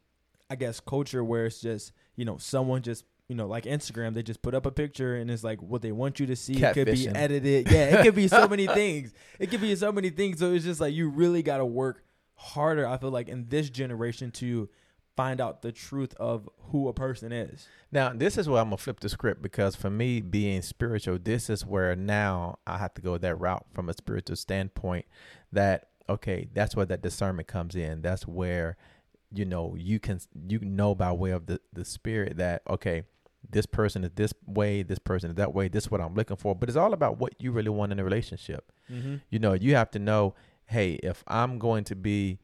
I 0.50 0.57
guess 0.57 0.81
culture 0.81 1.23
where 1.23 1.47
it's 1.47 1.61
just, 1.61 1.93
you 2.17 2.25
know, 2.25 2.37
someone 2.38 2.83
just 2.83 3.05
you 3.28 3.35
know, 3.35 3.47
like 3.47 3.64
Instagram, 3.64 4.14
they 4.14 4.23
just 4.23 4.43
put 4.43 4.54
up 4.54 4.66
a 4.66 4.71
picture 4.71 5.16
and 5.16 5.31
it's 5.31 5.43
like 5.43 5.62
what 5.62 5.83
they 5.83 5.93
want 5.93 6.21
you 6.21 6.26
to 6.26 6.37
see. 6.37 6.62
It 6.62 6.75
could 6.75 6.87
be 6.87 7.09
edited. 7.09 7.71
Yeah, 7.71 7.99
it 7.99 8.02
could 8.02 8.14
be 8.14 8.28
so 8.28 8.47
many 8.47 8.66
things. 8.81 9.12
It 9.38 9.50
could 9.50 9.61
be 9.61 9.75
so 9.76 9.93
many 9.93 10.11
things. 10.11 10.38
So 10.38 10.52
it's 10.52 10.64
just 10.64 10.81
like 10.81 10.95
you 10.95 11.09
really 11.09 11.43
got 11.43 11.59
to 11.59 11.64
work 11.64 12.04
harder, 12.35 12.87
I 12.87 12.99
feel 12.99 13.11
like, 13.11 13.28
in 13.28 13.49
this 13.49 13.71
generation 13.71 14.31
to 14.33 14.69
find 15.16 15.40
out 15.40 15.62
the 15.62 15.73
truth 15.73 16.14
of 16.14 16.49
who 16.71 16.88
a 16.88 16.93
person 16.93 17.33
is. 17.33 17.69
Now, 17.93 18.12
this 18.12 18.37
is 18.37 18.49
where 18.49 18.61
I'm 18.61 18.66
gonna 18.66 18.76
flip 18.76 19.00
the 19.00 19.09
script 19.09 19.43
because 19.43 19.76
for 19.76 19.90
me, 19.90 20.21
being 20.21 20.62
spiritual, 20.62 21.19
this 21.23 21.49
is 21.49 21.64
where 21.64 21.95
now 21.95 22.59
I 22.66 22.78
have 22.78 22.95
to 22.95 23.02
go 23.02 23.16
that 23.19 23.38
route 23.38 23.64
from 23.73 23.88
a 23.88 23.93
spiritual 23.95 24.37
standpoint. 24.37 25.07
That 25.52 25.88
okay, 26.09 26.49
that's 26.52 26.75
where 26.75 26.87
that 26.87 27.02
discernment 27.02 27.49
comes 27.49 27.76
in. 27.76 28.02
That's 28.02 28.26
where 28.26 28.76
you 29.33 29.45
know 29.45 29.76
you 29.78 30.00
can 30.00 30.21
you 30.49 30.61
know 30.61 30.95
by 30.95 31.12
way 31.12 31.31
of 31.31 31.47
the 31.47 31.61
the 31.73 31.85
spirit 31.85 32.37
that 32.38 32.62
okay, 32.69 33.04
this 33.54 33.64
person 33.64 34.04
is 34.04 34.11
this 34.16 34.34
way, 34.46 34.82
this 34.82 34.99
person 34.99 35.30
is 35.30 35.37
that 35.37 35.54
way. 35.54 35.68
This 35.68 35.84
is 35.84 35.90
what 35.90 36.00
I'm 36.00 36.14
looking 36.14 36.37
for. 36.37 36.54
But 36.54 36.68
it's 36.68 36.76
all 36.76 36.92
about 36.92 37.18
what 37.18 37.32
you 37.38 37.52
really 37.52 37.70
want 37.70 37.92
in 37.92 37.99
a 37.99 38.04
relationship. 38.04 38.70
Mm-hmm. 38.92 39.16
You 39.30 39.38
know, 39.38 39.54
you 39.54 39.76
have 39.76 39.90
to 39.92 39.99
know, 39.99 40.34
hey, 40.66 40.94
if 41.02 41.25
I'm 41.28 41.58
going 41.58 41.84
to 41.84 41.94
be 41.94 42.40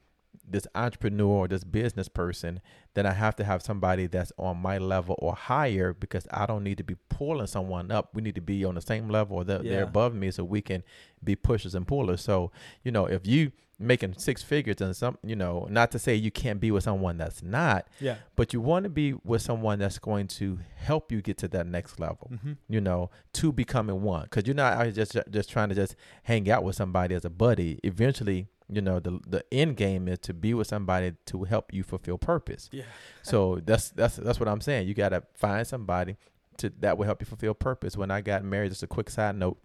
this 0.50 0.66
entrepreneur 0.74 1.26
or 1.44 1.48
this 1.48 1.64
business 1.64 2.08
person, 2.08 2.60
then 2.94 3.06
I 3.06 3.12
have 3.12 3.36
to 3.36 3.44
have 3.44 3.62
somebody 3.62 4.06
that's 4.06 4.32
on 4.38 4.56
my 4.58 4.78
level 4.78 5.14
or 5.20 5.34
higher 5.34 5.92
because 5.94 6.26
I 6.30 6.46
don't 6.46 6.64
need 6.64 6.78
to 6.78 6.84
be 6.84 6.96
pulling 7.08 7.46
someone 7.46 7.90
up. 7.90 8.10
We 8.14 8.22
need 8.22 8.34
to 8.34 8.40
be 8.40 8.64
on 8.64 8.74
the 8.74 8.80
same 8.80 9.08
level 9.08 9.36
or 9.38 9.44
they're, 9.44 9.62
Yeah. 9.62 9.70
they're 9.72 9.84
above 9.84 10.14
me 10.14 10.30
so 10.30 10.44
we 10.44 10.60
can 10.60 10.82
be 11.22 11.36
pushers 11.36 11.74
and 11.74 11.86
pullers. 11.86 12.20
So, 12.22 12.50
you 12.82 12.90
know, 12.92 13.06
if 13.06 13.26
you 13.26 13.52
making 13.82 14.12
six 14.18 14.42
figures 14.42 14.78
and 14.82 14.94
some, 14.94 15.16
you 15.24 15.34
know, 15.34 15.66
not 15.70 15.90
to 15.90 15.98
say 15.98 16.14
you 16.14 16.30
can't 16.30 16.60
be 16.60 16.70
with 16.70 16.84
someone 16.84 17.16
that's 17.16 17.42
not, 17.42 17.86
Yeah. 17.98 18.16
but 18.36 18.52
you 18.52 18.60
want 18.60 18.82
to 18.84 18.90
be 18.90 19.14
with 19.24 19.40
someone 19.40 19.78
that's 19.78 19.98
going 19.98 20.26
to 20.28 20.58
help 20.76 21.10
you 21.10 21.22
get 21.22 21.38
to 21.38 21.48
that 21.48 21.66
next 21.66 21.98
level 21.98 22.28
Mm-hmm. 22.30 22.52
you 22.68 22.80
know, 22.82 23.08
to 23.34 23.52
becoming 23.52 24.02
one. 24.02 24.24
Because 24.24 24.46
you're 24.46 24.54
not 24.54 24.92
just 24.92 25.16
just 25.30 25.48
trying 25.48 25.70
to 25.70 25.74
just 25.74 25.96
hang 26.24 26.50
out 26.50 26.62
with 26.62 26.76
somebody 26.76 27.14
as 27.14 27.24
a 27.24 27.30
buddy. 27.30 27.78
Eventually, 27.82 28.48
you 28.72 28.80
know, 28.80 29.00
the 29.00 29.20
the 29.26 29.44
end 29.52 29.76
game 29.76 30.08
is 30.08 30.18
to 30.20 30.34
be 30.34 30.54
with 30.54 30.66
somebody 30.66 31.12
to 31.26 31.44
help 31.44 31.72
you 31.72 31.82
fulfill 31.82 32.18
purpose. 32.18 32.68
Yeah. 32.72 32.84
So 33.22 33.60
that's 33.64 33.90
that's 33.90 34.16
that's 34.16 34.40
what 34.40 34.48
I'm 34.48 34.60
saying. 34.60 34.88
You 34.88 34.94
got 34.94 35.10
to 35.10 35.22
find 35.34 35.66
somebody 35.66 36.16
to 36.58 36.72
that 36.80 36.98
will 36.98 37.06
help 37.06 37.20
you 37.20 37.26
fulfill 37.26 37.54
purpose. 37.54 37.96
When 37.96 38.10
I 38.10 38.20
got 38.20 38.44
married, 38.44 38.70
just 38.70 38.82
a 38.82 38.86
quick 38.86 39.10
side 39.10 39.36
note, 39.36 39.58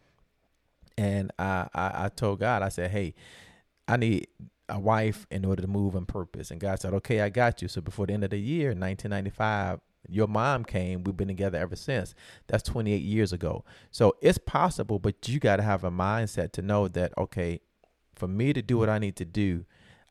and 0.97 1.31
I 1.37 1.67
I, 1.73 2.05
I 2.05 2.09
told 2.09 2.39
God, 2.39 2.61
I 2.61 2.69
said, 2.69 2.91
hey, 2.91 3.13
I 3.87 3.97
need 3.97 4.27
a 4.67 4.79
wife 4.79 5.27
in 5.29 5.45
order 5.45 5.61
to 5.61 5.67
move 5.67 5.95
in 5.95 6.05
purpose. 6.05 6.51
And 6.51 6.59
God 6.59 6.79
said, 6.79 6.93
okay, 6.95 7.21
I 7.21 7.29
got 7.29 7.61
you. 7.61 7.67
So 7.67 7.81
before 7.81 8.07
the 8.07 8.13
end 8.13 8.23
of 8.23 8.31
the 8.31 8.39
year, 8.39 8.69
1995, 8.69 9.79
your 10.09 10.27
mom 10.27 10.63
came. 10.63 11.03
We've 11.03 11.15
been 11.15 11.27
together 11.27 11.57
ever 11.57 11.75
since. 11.75 12.15
That's 12.47 12.63
28 12.63 13.01
years 13.01 13.33
ago. 13.33 13.63
So 13.91 14.15
it's 14.21 14.37
possible, 14.37 14.99
but 14.99 15.27
you 15.27 15.39
got 15.39 15.57
to 15.57 15.63
have 15.63 15.83
a 15.83 15.91
mindset 15.91 16.51
to 16.53 16.61
know 16.61 16.87
that, 16.89 17.13
okay, 17.17 17.61
for 18.15 18.27
me 18.27 18.53
to 18.53 18.61
do 18.61 18.77
what 18.77 18.89
I 18.89 18.99
need 18.99 19.15
to 19.17 19.25
do, 19.25 19.65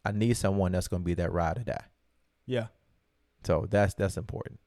I 0.05 0.13
need 0.13 0.37
someone 0.37 0.73
that's 0.73 0.89
going 0.89 1.03
to 1.03 1.05
be 1.05 1.15
that 1.15 1.33
ride 1.33 1.59
or 1.59 1.65
die. 1.65 1.85
Yeah. 2.47 2.67
So 3.45 3.67
that's 3.71 3.95
that's 3.95 4.17
important. 4.17 4.61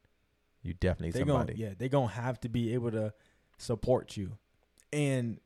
You 0.64 0.74
definitely 0.74 1.12
They 1.12 1.20
need 1.20 1.28
going 1.28 1.40
somebody. 1.40 1.60
yeah, 1.62 1.74
they're 1.78 1.90
going 1.90 2.10
to 2.10 2.16
have 2.16 2.40
to 2.42 2.50
be 2.50 2.74
able 2.74 2.92
to 2.92 3.14
support 3.58 4.18
you 4.18 4.38
and 4.92 5.40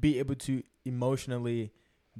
be 0.00 0.18
able 0.18 0.34
to 0.34 0.62
emotionally 0.84 1.72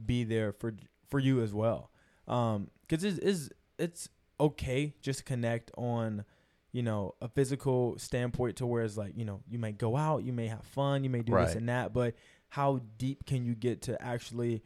be 0.05 0.25
there 0.25 0.53
for 0.53 0.75
for 1.09 1.19
you 1.19 1.43
as 1.43 1.53
well. 1.53 1.91
Um 2.29 2.71
cuz 2.89 3.05
it's, 3.05 3.19
it's 3.19 3.51
it's 3.79 4.09
okay 4.41 4.95
just 5.01 5.21
to 5.21 5.25
connect 5.25 5.71
on 5.77 6.25
you 6.73 6.83
know 6.83 7.15
a 7.21 7.29
physical 7.29 7.99
standpoint 7.99 8.57
to 8.57 8.67
where 8.67 8.83
it's 8.85 8.97
like 8.97 9.13
you 9.17 9.25
know 9.25 9.41
you 9.49 9.59
may 9.59 9.73
go 9.73 9.97
out 9.97 10.25
you 10.25 10.33
may 10.33 10.47
have 10.47 10.65
fun 10.65 11.05
you 11.05 11.11
may 11.11 11.21
do 11.21 11.33
this 11.47 11.55
and 11.55 11.69
that 11.69 11.93
but 11.93 12.15
how 12.53 12.83
deep 12.99 13.25
can 13.25 13.47
you 13.47 13.55
get 13.55 13.81
to 13.81 14.01
actually 14.03 14.63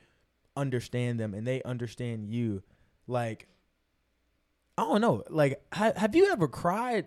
understand 0.57 1.21
them 1.21 1.35
and 1.35 1.47
they 1.47 1.63
understand 1.63 2.29
you 2.29 2.61
like 3.07 3.47
i 4.77 4.83
don't 4.83 5.01
know 5.01 5.23
like 5.31 5.63
ha- 5.73 5.93
have 5.95 6.17
you 6.17 6.33
ever 6.33 6.49
cried 6.49 7.07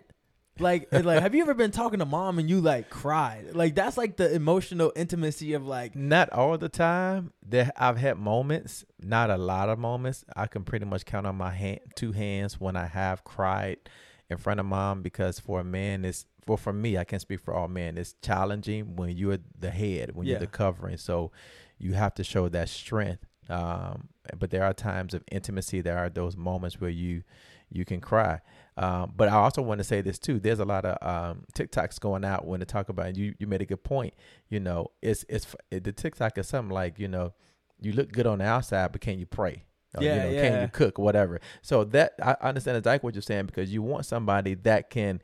like 0.58 0.88
like 0.90 1.20
have 1.20 1.34
you 1.34 1.42
ever 1.42 1.52
been 1.52 1.70
talking 1.70 1.98
to 1.98 2.06
mom 2.06 2.38
and 2.38 2.48
you 2.48 2.62
like 2.62 2.88
cried 2.88 3.54
like 3.54 3.74
that's 3.74 3.98
like 3.98 4.16
the 4.16 4.34
emotional 4.34 4.90
intimacy 4.96 5.52
of 5.52 5.66
like 5.66 5.94
Not 5.94 6.30
all 6.30 6.56
the 6.56 6.70
time. 6.70 7.32
That 7.46 7.74
I've 7.76 7.98
had 7.98 8.16
moments, 8.18 8.84
not 8.98 9.28
a 9.30 9.36
lot 9.36 9.68
of 9.68 9.78
moments. 9.78 10.24
I 10.34 10.46
can 10.46 10.64
pretty 10.64 10.86
much 10.86 11.04
count 11.04 11.26
on 11.26 11.36
my 11.36 11.50
hand, 11.50 11.80
two 11.94 12.12
hands 12.12 12.58
when 12.58 12.74
I 12.76 12.86
have 12.86 13.22
cried 13.22 13.78
in 14.30 14.38
front 14.38 14.60
of 14.60 14.66
mom 14.66 15.02
because 15.02 15.38
for 15.38 15.60
a 15.60 15.64
man, 15.64 16.04
it's 16.04 16.24
well 16.50 16.56
for 16.58 16.72
me. 16.72 16.98
I 16.98 17.04
can't 17.04 17.22
speak 17.22 17.40
for 17.40 17.54
all 17.54 17.68
men. 17.68 17.96
It's 17.96 18.14
challenging 18.22 18.96
when 18.96 19.16
you're 19.16 19.38
the 19.58 19.70
head, 19.70 20.14
when 20.14 20.26
Yeah. 20.26 20.32
you're 20.32 20.40
the 20.40 20.46
covering. 20.46 20.98
So 20.98 21.32
you 21.78 21.94
have 21.94 22.14
to 22.14 22.24
show 22.24 22.48
that 22.50 22.68
strength. 22.68 23.24
Um, 23.48 24.08
but 24.38 24.50
there 24.50 24.62
are 24.64 24.72
times 24.74 25.14
of 25.14 25.24
intimacy. 25.32 25.80
There 25.80 25.98
are 25.98 26.08
those 26.10 26.36
moments 26.36 26.80
where 26.80 26.90
you 26.90 27.22
you 27.72 27.84
can 27.84 28.00
cry. 28.00 28.40
Um, 28.76 29.12
but 29.16 29.28
I 29.28 29.34
also 29.36 29.62
want 29.62 29.78
to 29.78 29.84
say 29.84 30.00
this 30.00 30.18
too. 30.18 30.40
There's 30.40 30.58
a 30.58 30.64
lot 30.64 30.84
of 30.84 30.96
um, 31.08 31.44
TikToks 31.54 32.00
going 32.00 32.24
out 32.24 32.44
when 32.46 32.58
they 32.60 32.66
talk 32.66 32.88
about. 32.88 33.16
You 33.16 33.34
you 33.38 33.46
made 33.46 33.62
a 33.62 33.64
good 33.64 33.82
point. 33.84 34.12
You 34.48 34.58
know, 34.60 34.88
it's 35.02 35.24
it's 35.28 35.54
it, 35.70 35.84
the 35.84 35.92
TikTok 35.92 36.36
is 36.38 36.48
something 36.48 36.74
like 36.74 36.98
you 36.98 37.08
know, 37.08 37.32
you 37.80 37.92
look 37.92 38.10
good 38.12 38.26
on 38.26 38.38
the 38.38 38.44
outside, 38.44 38.92
but 38.92 39.00
can 39.00 39.18
you 39.18 39.26
pray? 39.26 39.64
Or, 39.96 40.02
Yeah, 40.04 40.14
you 40.14 40.34
know, 40.36 40.42
Can 40.42 40.62
you 40.62 40.68
cook? 40.68 40.98
Whatever. 40.98 41.40
So 41.62 41.84
that 41.84 42.14
I 42.22 42.36
understand 42.42 42.76
exactly 42.76 43.06
what 43.06 43.14
you're 43.14 43.22
saying 43.22 43.46
because 43.46 43.72
you 43.72 43.82
want 43.82 44.04
somebody 44.06 44.54
that 44.54 44.90
can 44.90 45.20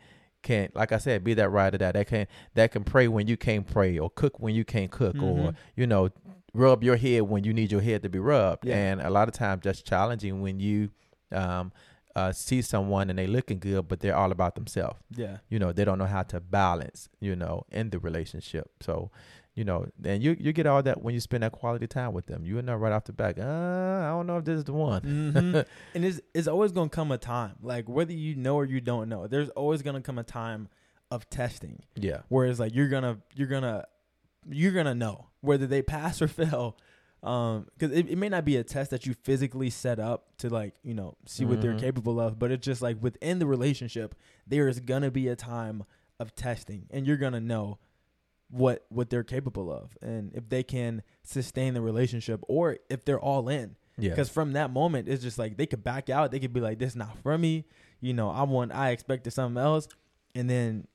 can 0.51 0.69
like 0.81 0.93
I 0.93 0.99
said, 1.07 1.25
be 1.25 1.35
that 1.35 1.51
rider 1.51 1.79
that 1.79 1.93
that 1.95 2.07
can 2.07 2.27
that 2.55 2.69
can 2.75 2.85
pray 2.85 3.07
when 3.17 3.27
you 3.31 3.37
can't 3.37 3.67
pray 3.77 3.99
or 4.03 4.09
cook 4.21 4.35
when 4.45 4.55
you 4.59 4.65
can't 4.65 4.91
cook 5.01 5.17
or 5.17 5.37
Mhm. 5.53 5.55
you 5.81 5.87
know 5.87 6.03
rub 6.55 6.83
your 6.89 6.97
head 6.97 7.23
when 7.33 7.45
you 7.45 7.53
need 7.53 7.71
your 7.71 7.83
head 7.89 8.03
to 8.03 8.09
be 8.09 8.19
rubbed. 8.19 8.65
Yeah. 8.65 8.77
And 8.77 9.01
a 9.01 9.11
lot 9.11 9.29
of 9.29 9.35
times 9.35 9.61
that's 9.65 9.83
challenging 9.83 10.35
when 10.45 10.57
you 10.67 10.79
um 11.43 11.73
uh, 12.21 12.33
see 12.33 12.63
someone 12.63 13.11
and 13.11 13.19
they 13.19 13.27
looking 13.27 13.59
good, 13.59 13.89
but 13.89 14.01
they're 14.01 14.17
all 14.17 14.33
about 14.33 14.55
themselves. 14.55 14.99
yeah 15.23 15.37
You 15.51 15.59
know, 15.59 15.71
they 15.77 15.85
don't 15.85 15.99
know 15.99 16.07
how 16.17 16.23
to 16.33 16.41
balance, 16.41 17.11
you 17.21 17.37
know, 17.37 17.65
in 17.71 17.91
the 17.91 17.99
relationship. 17.99 18.67
So, 18.81 19.11
you 19.57 19.65
know, 19.65 19.87
then 19.99 20.21
you 20.21 20.37
you 20.39 20.53
get 20.53 20.67
all 20.67 20.83
that 20.85 21.03
when 21.03 21.15
you 21.15 21.21
spend 21.21 21.43
that 21.43 21.51
quality 21.51 21.87
time 21.89 22.13
with 22.13 22.27
them. 22.27 22.45
You 22.47 22.63
know 22.63 22.77
right 22.77 22.93
off 22.93 23.05
the 23.05 23.13
back, 23.13 23.39
uh, 23.39 23.43
I 23.43 24.09
don't 24.11 24.27
know 24.29 24.37
if 24.39 24.45
this 24.45 24.59
is 24.59 24.65
the 24.65 24.73
one. 24.75 25.03
hmm 25.03 25.57
and 25.95 26.05
it's 26.05 26.21
it's 26.35 26.47
always 26.47 26.71
gonna 26.73 26.89
come 26.91 27.11
a 27.11 27.19
time 27.19 27.57
like 27.63 27.89
whether 27.89 28.13
you 28.13 28.37
know 28.37 28.55
or 28.55 28.65
you 28.67 28.81
don't 28.81 29.09
know 29.09 29.27
there's 29.27 29.49
always 29.51 29.83
gonna 29.83 30.01
come 30.03 30.19
a 30.19 30.23
time 30.25 30.69
of 31.11 31.29
testing 31.31 31.83
Yeah. 31.97 32.21
Whereas 32.29 32.61
like 32.61 32.75
you're 32.75 32.89
gonna 32.89 33.19
you're 33.35 33.49
gonna 33.49 33.85
you're 34.49 34.73
gonna 34.73 34.95
know 34.95 35.27
whether 35.41 35.67
they 35.67 35.83
pass 35.83 36.21
or 36.23 36.29
fail 36.41 36.77
um 37.23 37.67
because 37.79 37.97
it, 37.97 38.09
it 38.11 38.19
may 38.19 38.29
not 38.29 38.45
be 38.45 38.57
a 38.57 38.63
test 38.65 38.91
that 38.91 39.07
you 39.07 39.15
physically 39.15 39.71
set 39.71 39.99
up 39.99 40.37
to 40.39 40.51
like 40.51 40.75
you 40.83 40.93
know 40.95 41.17
see 41.27 41.45
what 41.47 41.61
they're 41.63 41.73
Mhm. 41.75 41.81
capable 41.81 42.21
of 42.21 42.39
but 42.39 42.51
it's 42.51 42.65
just 42.65 42.83
like 42.83 43.03
within 43.03 43.39
the 43.39 43.47
relationship 43.47 44.15
there 44.47 44.69
is 44.69 44.81
gonna 44.81 45.11
be 45.11 45.29
a 45.29 45.37
time 45.37 45.85
of 46.21 46.35
testing 46.35 46.87
and 46.91 47.07
you're 47.07 47.17
gonna 47.17 47.41
know 47.41 47.79
what 48.49 48.85
what 48.91 49.11
they're 49.11 49.25
capable 49.25 49.73
of 49.73 49.97
and 50.01 50.33
if 50.35 50.49
they 50.49 50.63
can 50.63 51.03
sustain 51.25 51.75
the 51.75 51.81
relationship 51.81 52.41
or 52.49 52.79
if 52.89 53.05
they're 53.05 53.19
all 53.21 53.49
in 53.49 53.75
Yeah. 53.99 54.11
because 54.11 54.29
from 54.29 54.53
that 54.53 54.71
moment, 54.71 55.09
it's 55.09 55.23
just 55.23 55.39
like 55.39 55.57
they 55.57 55.67
could 55.67 55.83
back 55.83 56.09
out. 56.11 56.31
They 56.31 56.39
could 56.39 56.53
be 56.53 56.61
like, 56.61 56.79
"This 56.79 56.91
is 56.91 56.97
not 56.97 57.19
for 57.23 57.37
me." 57.37 57.65
You 58.01 58.13
know, 58.15 58.31
I 58.31 58.43
want, 58.45 58.73
I 58.73 58.91
expected 58.91 59.33
something 59.33 59.61
else, 59.61 59.89
and 60.35 60.49
then 60.49 60.87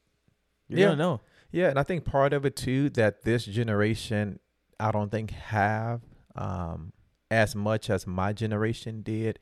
you're 0.70 0.80
Yeah. 0.80 0.86
gonna 0.88 0.98
know. 0.98 1.22
Yeah, 1.52 1.70
and 1.72 1.78
I 1.80 1.84
think 1.84 2.06
part 2.06 2.32
of 2.32 2.46
it 2.46 2.56
too 2.56 2.90
that 2.92 3.24
this 3.24 3.44
generation 3.46 4.40
I 4.80 4.92
don't 4.92 5.10
think 5.12 5.32
have 5.32 6.02
um 6.36 6.94
as 7.30 7.54
much 7.56 7.90
as 7.90 8.08
my 8.08 8.32
generation 8.34 9.02
did 9.02 9.40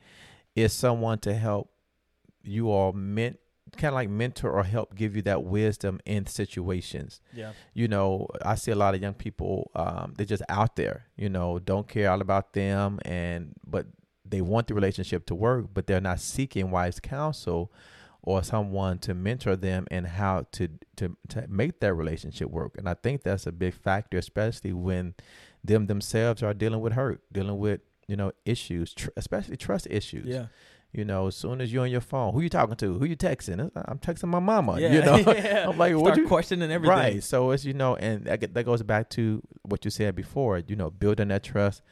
is 0.56 0.72
someone 0.72 1.18
to 1.20 1.34
help 1.34 1.70
you 2.42 2.70
all 2.70 2.92
meant 2.92 3.38
kind 3.76 3.88
of 3.88 3.94
like 3.94 4.08
mentor 4.08 4.50
or 4.50 4.62
help 4.62 4.94
give 4.94 5.16
you 5.16 5.22
that 5.22 5.44
wisdom 5.44 6.00
in 6.04 6.26
situations. 6.26 7.20
Yeah. 7.32 7.52
You 7.74 7.88
know, 7.88 8.28
I 8.42 8.54
see 8.54 8.70
a 8.70 8.76
lot 8.76 8.94
of 8.94 9.02
young 9.02 9.14
people, 9.14 9.70
um, 9.74 10.14
they're 10.16 10.26
just 10.26 10.42
out 10.48 10.76
there, 10.76 11.06
you 11.16 11.28
know, 11.28 11.58
don't 11.58 11.88
care 11.88 12.10
all 12.10 12.20
about 12.20 12.52
them 12.52 12.98
and 13.04 13.54
but 13.66 13.86
they 14.24 14.40
want 14.40 14.68
the 14.68 14.74
relationship 14.74 15.26
to 15.26 15.34
work, 15.34 15.66
but 15.74 15.86
they're 15.86 16.00
not 16.00 16.20
seeking 16.20 16.70
wise 16.70 17.00
counsel 17.00 17.72
or 18.22 18.42
someone 18.42 18.98
to 18.98 19.14
mentor 19.14 19.56
them 19.56 19.86
and 19.90 20.06
how 20.06 20.46
to 20.52 20.68
to 20.96 21.16
to 21.28 21.46
make 21.48 21.80
that 21.80 21.94
relationship 21.94 22.50
work. 22.50 22.76
And 22.76 22.88
I 22.88 22.94
think 22.94 23.22
that's 23.22 23.46
a 23.46 23.52
big 23.52 23.74
factor, 23.74 24.18
especially 24.18 24.72
when 24.72 25.14
them 25.64 25.86
themselves 25.86 26.42
are 26.42 26.54
dealing 26.54 26.80
with 26.80 26.92
hurt, 26.92 27.22
dealing 27.32 27.58
with 27.58 27.80
you 28.06 28.16
know 28.16 28.32
issues, 28.44 28.94
tr- 28.94 29.10
especially 29.16 29.56
trust 29.56 29.86
issues. 29.90 30.26
Yeah. 30.26 30.46
You 30.92 31.04
know, 31.04 31.28
as 31.28 31.36
soon 31.36 31.60
as 31.60 31.72
you're 31.72 31.84
on 31.84 31.90
your 31.90 32.00
phone, 32.00 32.34
who 32.34 32.40
you 32.40 32.48
talking 32.48 32.74
to? 32.76 32.98
Who 32.98 33.04
you 33.04 33.16
texting? 33.16 33.70
I'm 33.76 33.98
texting 33.98 34.28
my 34.28 34.40
mama. 34.40 34.80
Yeah. 34.80 34.92
You 34.92 35.02
know, 35.02 35.16
yeah. 35.34 35.68
I'm 35.68 35.78
like, 35.78 35.94
what 35.94 36.14
Start 36.14 36.18
you 36.18 36.26
questioning 36.26 36.70
everything. 36.72 36.96
Right. 36.96 37.22
So 37.22 37.52
it's 37.52 37.64
you 37.64 37.74
know, 37.74 37.94
and 37.94 38.24
that, 38.24 38.54
that 38.54 38.64
goes 38.64 38.82
back 38.82 39.08
to 39.10 39.40
what 39.62 39.84
you 39.84 39.90
said 39.90 40.16
before. 40.16 40.58
You 40.58 40.74
know, 40.74 40.90
building 40.90 41.28
that 41.28 41.44
trust, 41.44 41.82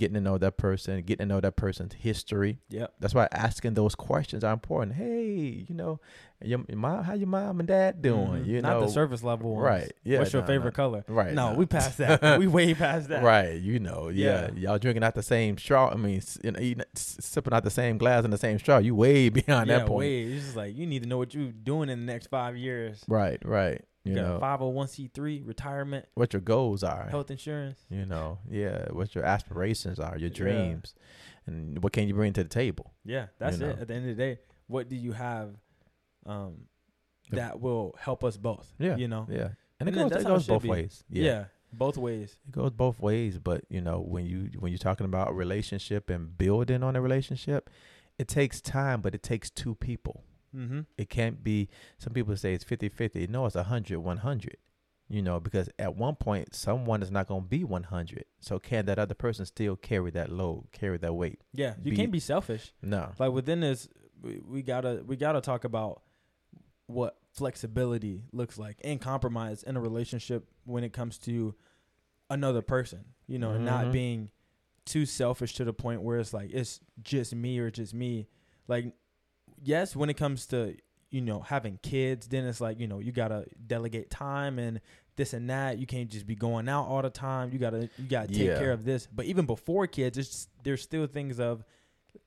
getting 0.00 0.14
to 0.14 0.20
know 0.20 0.38
that 0.38 0.56
person, 0.56 1.00
getting 1.02 1.28
to 1.28 1.34
know 1.34 1.40
that 1.40 1.54
person's 1.54 1.92
history. 1.92 2.58
Yeah, 2.68 2.86
That's 2.98 3.14
why 3.14 3.28
asking 3.30 3.74
those 3.74 3.94
questions 3.94 4.42
are 4.42 4.52
important. 4.52 4.96
Hey, 4.96 5.64
you 5.68 5.74
know, 5.76 6.00
your, 6.42 6.60
your 6.68 6.78
mom, 6.78 7.04
how 7.04 7.12
your 7.14 7.28
mom 7.28 7.60
and 7.60 7.68
dad 7.68 8.00
doing? 8.02 8.44
Mhm. 8.44 8.46
You 8.46 8.62
Not 8.62 8.80
know, 8.80 8.86
the 8.86 8.92
surface 8.92 9.22
level 9.22 9.52
ones. 9.54 9.64
right? 9.64 9.92
Yeah. 10.02 10.18
What's 10.18 10.32
your 10.32 10.42
no, 10.42 10.46
favorite 10.48 10.72
no. 10.72 10.82
color? 10.82 11.04
Right. 11.06 11.34
No, 11.34 11.52
no. 11.52 11.58
we 11.58 11.66
passed 11.66 11.98
that. 11.98 12.38
we 12.40 12.46
way 12.48 12.74
past 12.74 13.08
that. 13.10 13.22
Right, 13.22 13.60
you 13.60 13.78
know, 13.78 14.08
yeah. 14.08 14.50
Yeah. 14.54 14.70
y'all 14.70 14.78
drinking 14.78 15.04
out 15.04 15.14
the 15.14 15.22
same 15.22 15.58
straw. 15.58 15.90
I 15.92 15.96
mean, 15.96 16.20
you 16.42 16.50
know, 16.52 16.58
eating, 16.58 16.84
sipping 16.94 17.52
out 17.52 17.62
the 17.62 17.70
same 17.70 17.98
glass 17.98 18.24
and 18.24 18.32
the 18.32 18.38
same 18.38 18.58
straw. 18.58 18.78
You 18.78 18.94
way 18.94 19.28
beyond 19.28 19.68
yeah, 19.68 19.78
that 19.78 19.86
point. 19.86 19.98
way. 19.98 20.22
It's 20.22 20.44
just 20.46 20.56
like 20.56 20.74
you 20.74 20.86
need 20.86 21.02
to 21.02 21.08
know 21.08 21.18
what 21.18 21.34
you're 21.34 21.52
doing 21.52 21.90
in 21.90 22.04
the 22.04 22.12
next 22.12 22.28
five 22.28 22.56
years. 22.56 23.04
Right, 23.06 23.38
right. 23.44 23.84
You 24.04 24.12
You 24.12 24.16
know 24.22 24.28
got 24.32 24.40
five 24.40 24.58
hundred 24.60 24.70
one 24.72 24.88
c 24.88 25.10
three 25.12 25.42
retirement, 25.42 26.06
what 26.14 26.32
your 26.32 26.40
goals 26.40 26.82
are. 26.82 27.06
health 27.08 27.30
insurance. 27.30 27.84
You 27.90 28.06
know, 28.06 28.38
yeah, 28.48 28.86
what 28.92 29.14
your 29.14 29.24
aspirations 29.24 29.98
are, 30.00 30.16
your 30.18 30.30
Yeah. 30.30 30.34
dreams, 30.36 30.94
and 31.46 31.82
what 31.82 31.92
can 31.92 32.08
you 32.08 32.14
bring 32.14 32.32
to 32.32 32.42
the 32.42 32.48
table. 32.48 32.94
Yeah, 33.04 33.26
that's 33.38 33.58
You 33.58 33.66
it. 33.66 33.78
At 33.78 33.88
the 33.88 33.94
end 33.94 34.08
of 34.08 34.16
the 34.16 34.22
day, 34.22 34.38
what 34.68 34.88
do 34.88 34.96
you 34.96 35.12
have 35.12 35.54
um, 36.26 36.62
that 37.30 37.60
will 37.60 37.94
help 37.98 38.24
us 38.24 38.36
both? 38.38 38.72
Yeah, 38.78 38.96
you 38.96 39.06
know. 39.08 39.26
Yeah, 39.30 39.50
and, 39.78 39.88
it 39.88 39.92
goes, 39.92 40.10
that's 40.10 40.22
it 40.24 40.26
how 40.28 40.34
it 40.34 40.38
goes 40.38 40.46
both 40.46 40.62
be. 40.62 40.68
ways. 40.70 41.04
Yeah. 41.10 41.24
Yeah. 41.24 41.44
both 41.72 41.96
ways. 41.98 42.36
it 42.48 42.52
goes 42.52 42.70
both 42.70 42.98
ways. 43.00 43.38
But 43.38 43.64
you 43.68 43.80
know, 43.82 44.00
when 44.00 44.24
you 44.26 44.50
when 44.58 44.72
you're 44.72 44.78
talking 44.78 45.04
about 45.04 45.30
a 45.30 45.32
relationship 45.34 46.08
and 46.08 46.36
building 46.38 46.82
on 46.82 46.96
a 46.96 47.02
relationship, 47.02 47.68
it 48.18 48.28
takes 48.28 48.60
time, 48.62 49.02
but 49.02 49.14
it 49.14 49.22
takes 49.22 49.50
two 49.50 49.74
people. 49.74 50.24
Mm-hmm. 50.54 50.80
It 50.98 51.08
can't 51.10 51.42
be. 51.42 51.68
Some 51.98 52.12
people 52.12 52.36
say 52.36 52.54
it's 52.54 52.64
50-50. 52.64 53.28
No, 53.28 53.46
it's 53.46 53.54
100 53.54 53.98
100. 53.98 54.56
You 55.08 55.22
know, 55.22 55.40
because 55.40 55.68
at 55.76 55.96
one 55.96 56.14
point 56.14 56.54
someone 56.54 57.02
is 57.02 57.10
not 57.10 57.26
going 57.26 57.42
to 57.42 57.48
be 57.48 57.64
100. 57.64 58.24
So 58.38 58.60
can 58.60 58.86
that 58.86 58.98
other 58.98 59.14
person 59.14 59.44
still 59.44 59.74
carry 59.74 60.12
that 60.12 60.30
load, 60.30 60.68
carry 60.70 60.98
that 60.98 61.14
weight? 61.14 61.40
Yeah, 61.52 61.74
you 61.82 61.90
Be- 61.90 61.96
can't 61.96 62.12
be 62.12 62.20
selfish. 62.20 62.72
No. 62.80 63.10
Like 63.18 63.32
within 63.32 63.60
this, 63.60 63.88
we, 64.22 64.40
we 64.46 64.62
gotta 64.62 65.02
we 65.04 65.16
gotta 65.16 65.40
talk 65.40 65.64
about 65.64 66.02
what 66.86 67.16
flexibility 67.32 68.22
looks 68.32 68.58
like 68.58 68.80
and 68.84 69.00
compromise 69.00 69.62
in 69.62 69.76
a 69.76 69.80
relationship 69.80 70.44
when 70.64 70.84
it 70.84 70.92
comes 70.92 71.18
to 71.18 71.54
another 72.28 72.62
person. 72.62 73.04
You 73.26 73.38
know, 73.38 73.52
and 73.52 73.64
not 73.64 73.90
being 73.90 74.30
too 74.84 75.06
selfish 75.06 75.54
to 75.54 75.64
the 75.64 75.72
point 75.72 76.02
where 76.02 76.18
it's 76.18 76.32
like 76.32 76.50
it's 76.52 76.80
just 77.02 77.34
me 77.34 77.58
or 77.58 77.70
just 77.70 77.94
me. 77.94 78.28
Like, 78.68 78.92
yes, 79.62 79.94
when 79.96 80.10
it 80.10 80.14
comes 80.14 80.46
to 80.46 80.76
you 81.10 81.20
know 81.20 81.40
having 81.40 81.78
kids, 81.82 82.28
then 82.28 82.44
it's 82.46 82.60
like 82.60 82.78
you 82.80 82.86
know 82.86 82.98
you 83.00 83.12
gotta 83.12 83.46
delegate 83.66 84.10
time 84.10 84.58
and 84.58 84.80
this 85.16 85.32
and 85.32 85.50
that. 85.50 85.78
You 85.78 85.86
can't 85.86 86.08
just 86.08 86.26
be 86.26 86.34
going 86.34 86.68
out 86.68 86.84
all 86.86 87.02
the 87.02 87.10
time. 87.10 87.50
You 87.52 87.58
gotta 87.58 87.88
you 87.98 88.08
gotta 88.08 88.28
take 88.28 88.46
Yeah. 88.48 88.58
care 88.58 88.72
of 88.72 88.84
this. 88.84 89.06
But 89.12 89.26
even 89.26 89.46
before 89.46 89.86
kids, 89.86 90.18
it's 90.18 90.48
there's 90.62 90.82
still 90.82 91.06
things 91.06 91.40
of 91.40 91.64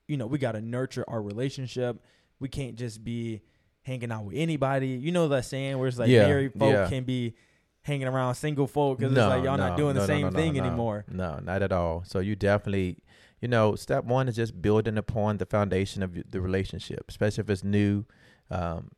you 0.08 0.16
know 0.16 0.26
we 0.26 0.38
gotta 0.38 0.60
nurture 0.60 1.04
our 1.08 1.20
relationship. 1.22 2.02
We 2.40 2.48
can't 2.48 2.76
just 2.76 3.02
be 3.04 3.42
hanging 3.82 4.10
out 4.12 4.24
with 4.24 4.36
anybody. 4.36 4.88
You 4.88 5.12
know 5.12 5.28
that 5.28 5.44
saying 5.44 5.78
where 5.78 5.88
it's 5.88 5.98
like 5.98 6.08
Yeah, 6.10 6.26
married 6.26 6.52
folk 6.58 6.72
yeah. 6.72 6.88
can 6.88 7.04
be 7.04 7.34
hanging 7.82 8.06
around 8.08 8.34
single 8.34 8.66
folk 8.66 8.98
because 8.98 9.12
it's 9.12 9.18
like 9.20 9.44
y'all 9.44 9.58
not 9.58 9.76
doing 9.76 9.94
the 9.94 10.06
same 10.06 10.30
thing 10.32 10.58
anymore. 10.58 11.04
No, 11.08 11.38
not 11.42 11.62
at 11.62 11.70
all. 11.72 12.02
So 12.06 12.18
you 12.20 12.34
definitely, 12.34 12.98
you 13.44 13.48
know, 13.48 13.74
step 13.74 14.04
one 14.04 14.26
is 14.26 14.36
just 14.36 14.62
building 14.62 14.96
upon 14.96 15.36
the 15.36 15.44
foundation 15.44 16.02
of 16.02 16.16
the 16.30 16.40
relationship, 16.40 17.04
especially 17.10 17.42
if 17.42 17.50
it's 17.50 17.62
new. 17.62 18.06
Um, 18.50 18.92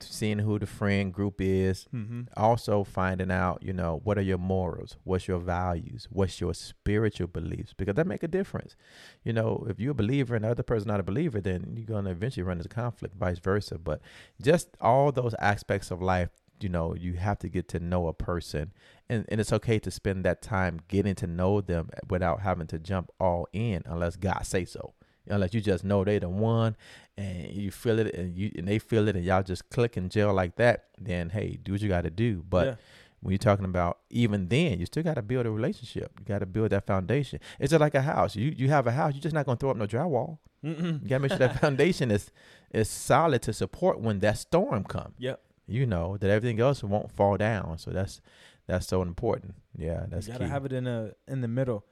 seeing 0.00 0.40
who 0.40 0.58
the 0.58 0.66
friend 0.66 1.12
group 1.12 1.36
is. 1.38 1.86
Mm-hmm. 1.94 2.22
Also 2.36 2.82
finding 2.82 3.30
out, 3.30 3.62
you 3.62 3.72
know, 3.72 4.00
what 4.02 4.18
are 4.18 4.22
your 4.22 4.38
morals? 4.38 4.96
What's 5.04 5.28
your 5.28 5.38
values? 5.38 6.08
What's 6.10 6.40
your 6.40 6.52
spiritual 6.54 7.28
beliefs? 7.28 7.74
Because 7.76 7.94
that 7.94 8.08
make 8.08 8.24
a 8.24 8.28
difference. 8.28 8.74
You 9.22 9.34
know, 9.34 9.64
if 9.68 9.78
you're 9.78 9.92
a 9.92 9.94
believer 9.94 10.34
and 10.34 10.44
the 10.44 10.50
other 10.50 10.64
person 10.64 10.88
not 10.88 10.98
a 10.98 11.04
believer, 11.04 11.40
then 11.40 11.74
you're 11.76 11.86
gonna 11.86 12.10
eventually 12.10 12.42
run 12.42 12.56
into 12.56 12.68
conflict, 12.68 13.14
vice 13.14 13.38
versa. 13.38 13.78
But 13.78 14.00
just 14.40 14.70
all 14.80 15.12
those 15.12 15.34
aspects 15.38 15.92
of 15.92 16.02
life 16.02 16.30
you 16.62 16.68
know 16.68 16.94
you 16.94 17.14
have 17.14 17.38
to 17.40 17.48
get 17.48 17.68
to 17.68 17.80
know 17.80 18.06
a 18.06 18.12
person. 18.12 18.72
And, 19.08 19.26
and 19.28 19.40
it's 19.40 19.52
okay 19.52 19.78
to 19.80 19.90
spend 19.90 20.24
that 20.24 20.42
time 20.42 20.80
getting 20.88 21.14
to 21.16 21.26
know 21.26 21.60
them 21.60 21.90
without 22.08 22.40
having 22.40 22.66
to 22.68 22.78
jump 22.78 23.10
all 23.20 23.48
in 23.52 23.82
unless 23.86 24.16
god 24.16 24.46
say 24.46 24.64
so. 24.64 24.94
Unless 25.28 25.54
you 25.54 25.60
just 25.60 25.84
know 25.84 26.02
they 26.04 26.18
the 26.18 26.28
one 26.28 26.76
and 27.16 27.50
you 27.50 27.70
feel 27.70 27.98
it 27.98 28.14
and 28.14 28.36
you 28.36 28.50
and 28.56 28.66
they 28.66 28.78
feel 28.78 29.06
it 29.06 29.14
and 29.14 29.24
y'all 29.24 29.42
just 29.42 29.70
click 29.70 29.96
and 29.96 30.10
gel 30.10 30.32
like 30.32 30.56
that 30.56 30.86
then 30.98 31.30
hey 31.30 31.58
do 31.62 31.72
what 31.72 31.80
you 31.80 31.88
got 31.88 32.02
to 32.02 32.10
do. 32.10 32.44
But 32.48 32.66
yeah. 32.66 32.74
when 33.20 33.32
you're 33.32 33.38
talking 33.38 33.64
about 33.64 33.98
even 34.10 34.48
then 34.48 34.80
you 34.80 34.86
still 34.86 35.02
got 35.02 35.14
to 35.14 35.22
build 35.22 35.46
a 35.46 35.50
relationship. 35.50 36.12
You 36.18 36.24
got 36.24 36.40
to 36.40 36.46
build 36.46 36.70
that 36.70 36.86
foundation. 36.86 37.38
It's 37.60 37.70
just 37.70 37.80
like 37.80 37.94
a 37.94 38.02
house. 38.02 38.34
You 38.34 38.52
you 38.56 38.68
have 38.68 38.86
a 38.86 38.92
house 38.92 39.14
you're 39.14 39.22
just 39.22 39.34
not 39.34 39.46
going 39.46 39.58
to 39.58 39.60
throw 39.60 39.70
up 39.70 39.76
no 39.76 39.86
drywall. 39.86 40.38
Mm-mm. 40.64 41.02
you 41.02 41.08
got 41.08 41.16
to 41.16 41.20
make 41.20 41.30
sure 41.30 41.38
that 41.38 41.60
foundation 41.60 42.10
is 42.10 42.30
is 42.72 42.88
solid 42.88 43.42
to 43.42 43.52
support 43.52 44.00
when 44.00 44.20
that 44.20 44.38
storm 44.38 44.84
comes 44.84 45.14
Yep. 45.18 45.40
You 45.72 45.86
know 45.86 46.16
that 46.18 46.30
everything 46.30 46.60
else 46.60 46.82
won't 46.84 47.10
fall 47.10 47.36
down. 47.36 47.78
So 47.78 47.90
that's 47.90 48.20
that's 48.66 48.86
so 48.86 49.02
important. 49.02 49.54
Yeah, 49.76 50.04
that's 50.08 50.26
you 50.26 50.32
gotta 50.34 50.44
key. 50.44 50.50
have 50.50 50.64
it 50.66 50.72
in 50.72 50.86
a 50.86 51.12
in 51.26 51.40
the 51.40 51.48
middle. 51.48 51.84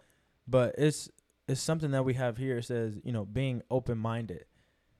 But 0.47 0.75
it's 0.79 1.09
it's 1.49 1.61
something 1.61 1.91
that 1.93 2.05
we 2.05 2.15
have 2.15 2.37
here. 2.37 2.59
It 2.59 2.65
says, 2.65 2.99
you 3.03 3.13
know, 3.13 3.25
being 3.25 3.63
open 3.71 3.99
minded. 3.99 4.45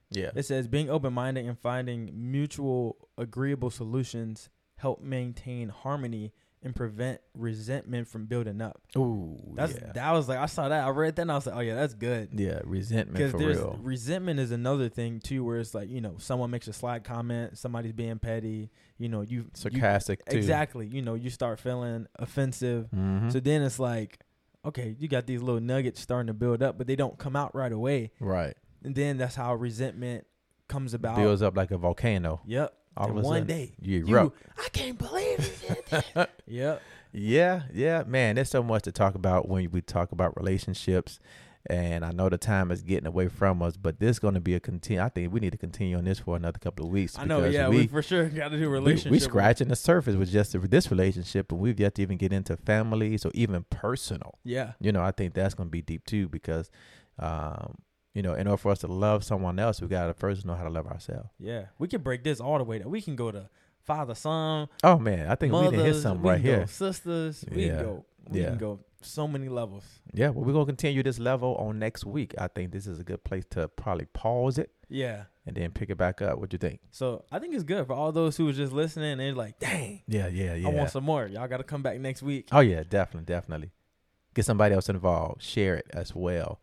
yeah, 0.09 0.31
It 0.35 0.43
says 0.43 0.67
being 0.67 0.89
open 0.89 1.13
minded 1.13 1.45
and 1.45 1.57
finding 1.57 2.11
mutual 2.13 2.97
agreeable 3.17 3.69
solutions 3.69 4.49
help 4.77 5.01
maintain 5.01 5.69
harmony 5.69 6.33
and 6.63 6.75
prevent 6.75 7.19
resentment 7.33 8.07
from 8.07 8.25
building 8.25 8.61
up. 8.61 8.79
ooh, 8.95 9.35
That's 9.55 9.73
yeah, 9.73 9.91
that 9.93 10.11
was 10.11 10.29
like 10.29 10.37
I 10.37 10.45
saw 10.45 10.69
that 10.69 10.85
I 10.85 10.89
read 10.89 11.15
that 11.15 11.23
and 11.23 11.31
I 11.31 11.35
was 11.35 11.47
like, 11.47 11.55
oh 11.55 11.59
yeah, 11.61 11.73
that's 11.75 11.95
good. 11.95 12.29
yeah, 12.39 12.59
resentment 12.63 13.17
Because 13.17 13.33
there's 13.33 13.57
real. 13.57 13.79
resentment 13.81 14.39
is 14.39 14.51
another 14.51 14.87
thing 14.89 15.19
too, 15.19 15.43
where 15.43 15.57
it's 15.59 15.73
like 15.73 15.89
you 15.89 16.01
know 16.01 16.15
someone 16.19 16.51
makes 16.51 16.67
a 16.67 16.73
slight 16.73 17.03
comment, 17.03 17.57
somebody's 17.57 17.93
being 17.93 18.19
petty, 18.19 18.69
you 18.99 19.09
know 19.09 19.21
you 19.21 19.39
you- 19.41 19.49
Sarcastic 19.53 20.23
too. 20.25 20.37
exactly, 20.37 20.85
you 20.87 21.01
know 21.01 21.15
you 21.15 21.29
start 21.31 21.59
feeling 21.59 22.05
offensive, 22.17 22.87
Mhm. 22.95 23.31
so 23.31 23.39
then 23.39 23.63
it's 23.63 23.79
like, 23.79 24.19
okay, 24.63 24.95
you 24.99 25.07
got 25.07 25.25
these 25.25 25.41
little 25.41 25.61
nuggets 25.61 25.99
starting 25.99 26.27
to 26.27 26.33
build 26.33 26.61
up, 26.61 26.77
but 26.77 26.85
they 26.85 26.95
don't 26.95 27.17
come 27.17 27.35
out 27.35 27.55
right 27.55 27.71
away. 27.71 28.11
right, 28.19 28.55
And 28.83 28.93
then 28.93 29.17
that's 29.17 29.33
how 29.35 29.55
resentment 29.55 30.27
comes 30.67 30.93
about. 30.93 31.15
builds 31.15 31.41
up 31.41 31.57
like 31.57 31.71
a 31.71 31.77
volcano. 31.77 32.41
Yep. 32.45 32.71
All 32.97 33.09
and 33.09 33.19
of 33.19 33.23
one 33.23 33.33
sudden, 33.33 33.47
day, 33.47 33.71
you 33.81 34.05
you, 34.05 34.17
erupt. 34.17 34.37
I 34.57 34.69
can't 34.69 34.97
believe 34.97 35.63
you 35.67 35.75
did 35.75 36.03
that. 36.13 36.29
yep. 36.45 36.81
Yeah, 37.13 37.63
yeah, 37.73 38.03
man. 38.05 38.35
There's 38.35 38.49
so 38.49 38.63
much 38.63 38.83
to 38.83 38.91
talk 38.91 39.15
about 39.15 39.47
when 39.49 39.69
we 39.71 39.81
talk 39.81 40.11
about 40.11 40.37
relationships, 40.37 41.19
and 41.65 42.05
I 42.05 42.11
know 42.11 42.29
the 42.29 42.37
time 42.37 42.71
is 42.71 42.81
getting 42.81 43.05
away 43.05 43.27
from 43.27 43.61
us, 43.61 43.75
but 43.77 43.99
this 43.99 44.11
is 44.11 44.19
going 44.19 44.33
to 44.33 44.39
be 44.39 44.55
a 44.55 44.59
continue. 44.59 45.01
I 45.01 45.09
think 45.09 45.31
we 45.33 45.39
need 45.39 45.51
to 45.51 45.57
continue 45.57 45.97
on 45.97 46.05
this 46.05 46.19
for 46.19 46.35
another 46.35 46.57
couple 46.57 46.85
of 46.85 46.91
weeks. 46.91 47.17
I 47.19 47.25
know. 47.25 47.43
Yeah, 47.45 47.67
we, 47.69 47.77
we 47.77 47.87
for 47.87 48.01
sure 48.01 48.29
got 48.29 48.49
to 48.49 48.57
do 48.57 48.61
we, 48.61 48.67
relationship. 48.67 49.11
we 49.11 49.19
scratching 49.19 49.67
the 49.67 49.75
surface 49.75 50.15
with 50.15 50.31
just 50.31 50.55
this 50.69 50.89
relationship, 50.89 51.51
and 51.51 51.59
we've 51.59 51.79
yet 51.79 51.95
to 51.95 52.01
even 52.01 52.17
get 52.17 52.31
into 52.33 52.55
families 52.57 53.25
or 53.25 53.31
even 53.33 53.65
personal. 53.69 54.39
Yeah. 54.43 54.73
you 54.79 54.91
know, 54.91 55.03
I 55.03 55.11
think 55.11 55.33
that's 55.33 55.53
going 55.53 55.67
to 55.67 55.71
be 55.71 55.81
deep 55.81 56.05
too 56.05 56.29
because, 56.29 56.71
um, 57.19 57.75
you 58.13 58.21
know, 58.21 58.33
in 58.33 58.47
order 58.47 58.57
for 58.57 58.71
us 58.71 58.79
to 58.79 58.87
love 58.87 59.23
someone 59.23 59.57
else, 59.59 59.81
we 59.81 59.87
got 59.87 60.07
to 60.07 60.13
first 60.13 60.45
know 60.45 60.55
how 60.55 60.63
to 60.63 60.69
love 60.69 60.87
ourselves. 60.87 61.29
Yeah. 61.39 61.65
We 61.79 61.87
can 61.87 62.01
break 62.01 62.23
this 62.23 62.39
all 62.39 62.57
the 62.57 62.63
way 62.63 62.79
down. 62.79 62.89
We 62.91 63.01
can 63.01 63.15
go 63.15 63.31
to 63.31 63.49
father, 63.83 64.15
son, 64.15 64.67
Oh 64.83 64.99
man, 64.99 65.27
I 65.27 65.35
think 65.35 65.53
we 65.53 65.59
mothers. 65.61 65.71
need 65.71 65.77
to 65.77 65.83
hit 65.85 66.01
something 66.01 66.21
right 66.27 66.39
here. 66.41 66.67
sisters. 66.67 67.43
We 67.51 67.65
Yeah. 67.67 67.75
can 67.77 67.83
go. 67.85 68.05
We 68.29 68.41
Yeah. 68.41 68.49
can 68.49 68.57
go 68.59 68.79
so 69.01 69.27
many 69.27 69.49
levels. 69.49 69.83
Yeah, 70.13 70.29
well, 70.29 70.45
we're 70.45 70.53
gonna 70.53 70.65
continue 70.67 71.01
this 71.01 71.17
level 71.17 71.55
on 71.55 71.79
next 71.79 72.05
week. 72.05 72.35
I 72.37 72.47
think 72.47 72.71
this 72.71 72.85
is 72.85 72.99
a 72.99 73.03
good 73.03 73.23
place 73.23 73.45
to 73.51 73.67
probably 73.69 74.05
pause 74.05 74.59
it 74.59 74.69
Yeah. 74.89 75.23
and 75.47 75.55
then 75.55 75.71
pick 75.71 75.89
it 75.89 75.97
back 75.97 76.21
up. 76.21 76.37
What 76.37 76.49
do 76.49 76.55
you 76.55 76.59
think? 76.59 76.81
So 76.91 77.25
I 77.31 77.39
think 77.39 77.55
it's 77.55 77.63
good 77.63 77.87
for 77.87 77.93
all 77.93 78.11
those 78.11 78.37
who 78.37 78.45
was 78.45 78.57
just 78.57 78.71
listening. 78.73 79.13
and 79.13 79.19
They're 79.21 79.33
like, 79.33 79.57
dang, 79.59 80.03
Yeah, 80.07 80.27
yeah, 80.27 80.53
yeah. 80.53 80.67
I 80.67 80.71
want 80.71 80.91
some 80.91 81.03
more. 81.03 81.25
Y'all 81.25 81.47
got 81.47 81.57
to 81.57 81.63
come 81.63 81.81
back 81.81 81.99
next 81.99 82.21
week. 82.21 82.49
oh 82.51 82.59
yeah, 82.59 82.83
definitely, 82.87 83.25
definitely. 83.25 83.71
Get 84.35 84.45
somebody 84.45 84.75
else 84.75 84.87
involved. 84.87 85.41
Share 85.41 85.75
it 85.77 85.87
as 85.91 86.13
well, 86.13 86.61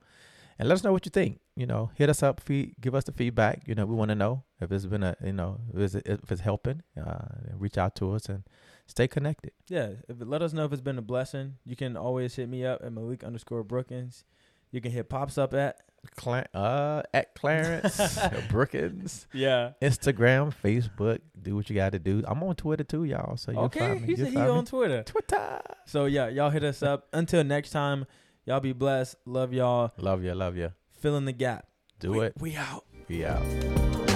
and 0.58 0.68
let 0.68 0.74
us 0.76 0.84
know 0.84 0.92
what 0.92 1.04
you 1.06 1.10
think. 1.10 1.40
you 1.56 1.66
know, 1.66 1.90
hit 1.94 2.08
us 2.08 2.22
up, 2.22 2.40
feed, 2.40 2.74
give 2.80 2.94
us 2.94 3.04
the 3.04 3.12
feedback. 3.12 3.62
You 3.66 3.74
know, 3.74 3.84
we 3.86 3.94
want 3.94 4.10
to 4.10 4.14
know 4.14 4.44
if 4.60 4.70
it's 4.72 4.86
been 4.86 5.02
a, 5.02 5.16
you 5.24 5.32
know, 5.32 5.60
if 5.74 5.94
it's, 5.94 6.06
if 6.08 6.30
it's 6.32 6.40
helping. 6.40 6.82
Uh, 6.96 7.26
reach 7.56 7.76
out 7.78 7.94
to 7.96 8.12
us 8.12 8.26
and 8.28 8.44
stay 8.86 9.08
connected. 9.08 9.52
Yeah, 9.68 9.90
if, 10.08 10.16
let 10.20 10.40
us 10.42 10.52
know 10.52 10.64
if 10.64 10.72
it's 10.72 10.80
been 10.82 10.98
a 10.98 11.02
blessing. 11.02 11.54
You 11.64 11.74
can 11.76 11.96
always 11.96 12.34
hit 12.36 12.48
me 12.48 12.64
up 12.64 12.80
at 12.84 12.92
Malik 12.92 13.24
underscore 13.24 13.64
Brookins. 13.64 14.24
You 14.70 14.80
can 14.80 14.92
hit 14.92 15.08
pops 15.08 15.36
up 15.38 15.52
at 15.54 15.78
Cla- 16.16 16.46
uh, 16.54 17.02
at 17.12 17.34
Clarence 17.34 17.98
Brookins. 18.50 19.26
yeah. 19.32 19.72
Instagram, 19.82 20.52
Facebook. 20.62 21.20
Do 21.40 21.56
what 21.56 21.68
you 21.68 21.74
got 21.76 21.92
to 21.92 21.98
do. 21.98 22.22
I'm 22.26 22.42
on 22.44 22.54
Twitter 22.54 22.84
too, 22.84 23.04
y'all. 23.04 23.36
So 23.36 23.50
you'll 23.52 23.62
Okay, 23.64 23.80
find 23.80 24.00
me. 24.02 24.06
he 24.06 24.16
said 24.16 24.28
he 24.28 24.34
find 24.34 24.46
me. 24.46 24.52
on 24.52 24.64
Twitter. 24.64 25.02
Twitter. 25.02 25.60
So 25.86 26.04
yeah, 26.06 26.28
y'all 26.28 26.50
hit 26.50 26.62
us 26.64 26.82
up. 26.82 27.08
Until 27.12 27.42
next 27.44 27.70
time, 27.70 28.06
y'all 28.48 28.60
be 28.60 28.72
blessed. 28.72 29.16
Love 29.26 29.52
y'all. 29.52 29.92
Love 29.98 30.24
you, 30.24 30.34
love 30.34 30.56
you. 30.56 30.72
Fill 30.98 31.16
in 31.16 31.26
the 31.26 31.32
gap. 31.32 31.66
Do 32.00 32.12
we, 32.12 32.26
it. 32.26 32.32
We 32.38 32.56
out. 32.56 32.84
We 33.08 33.24
out. 33.24 34.07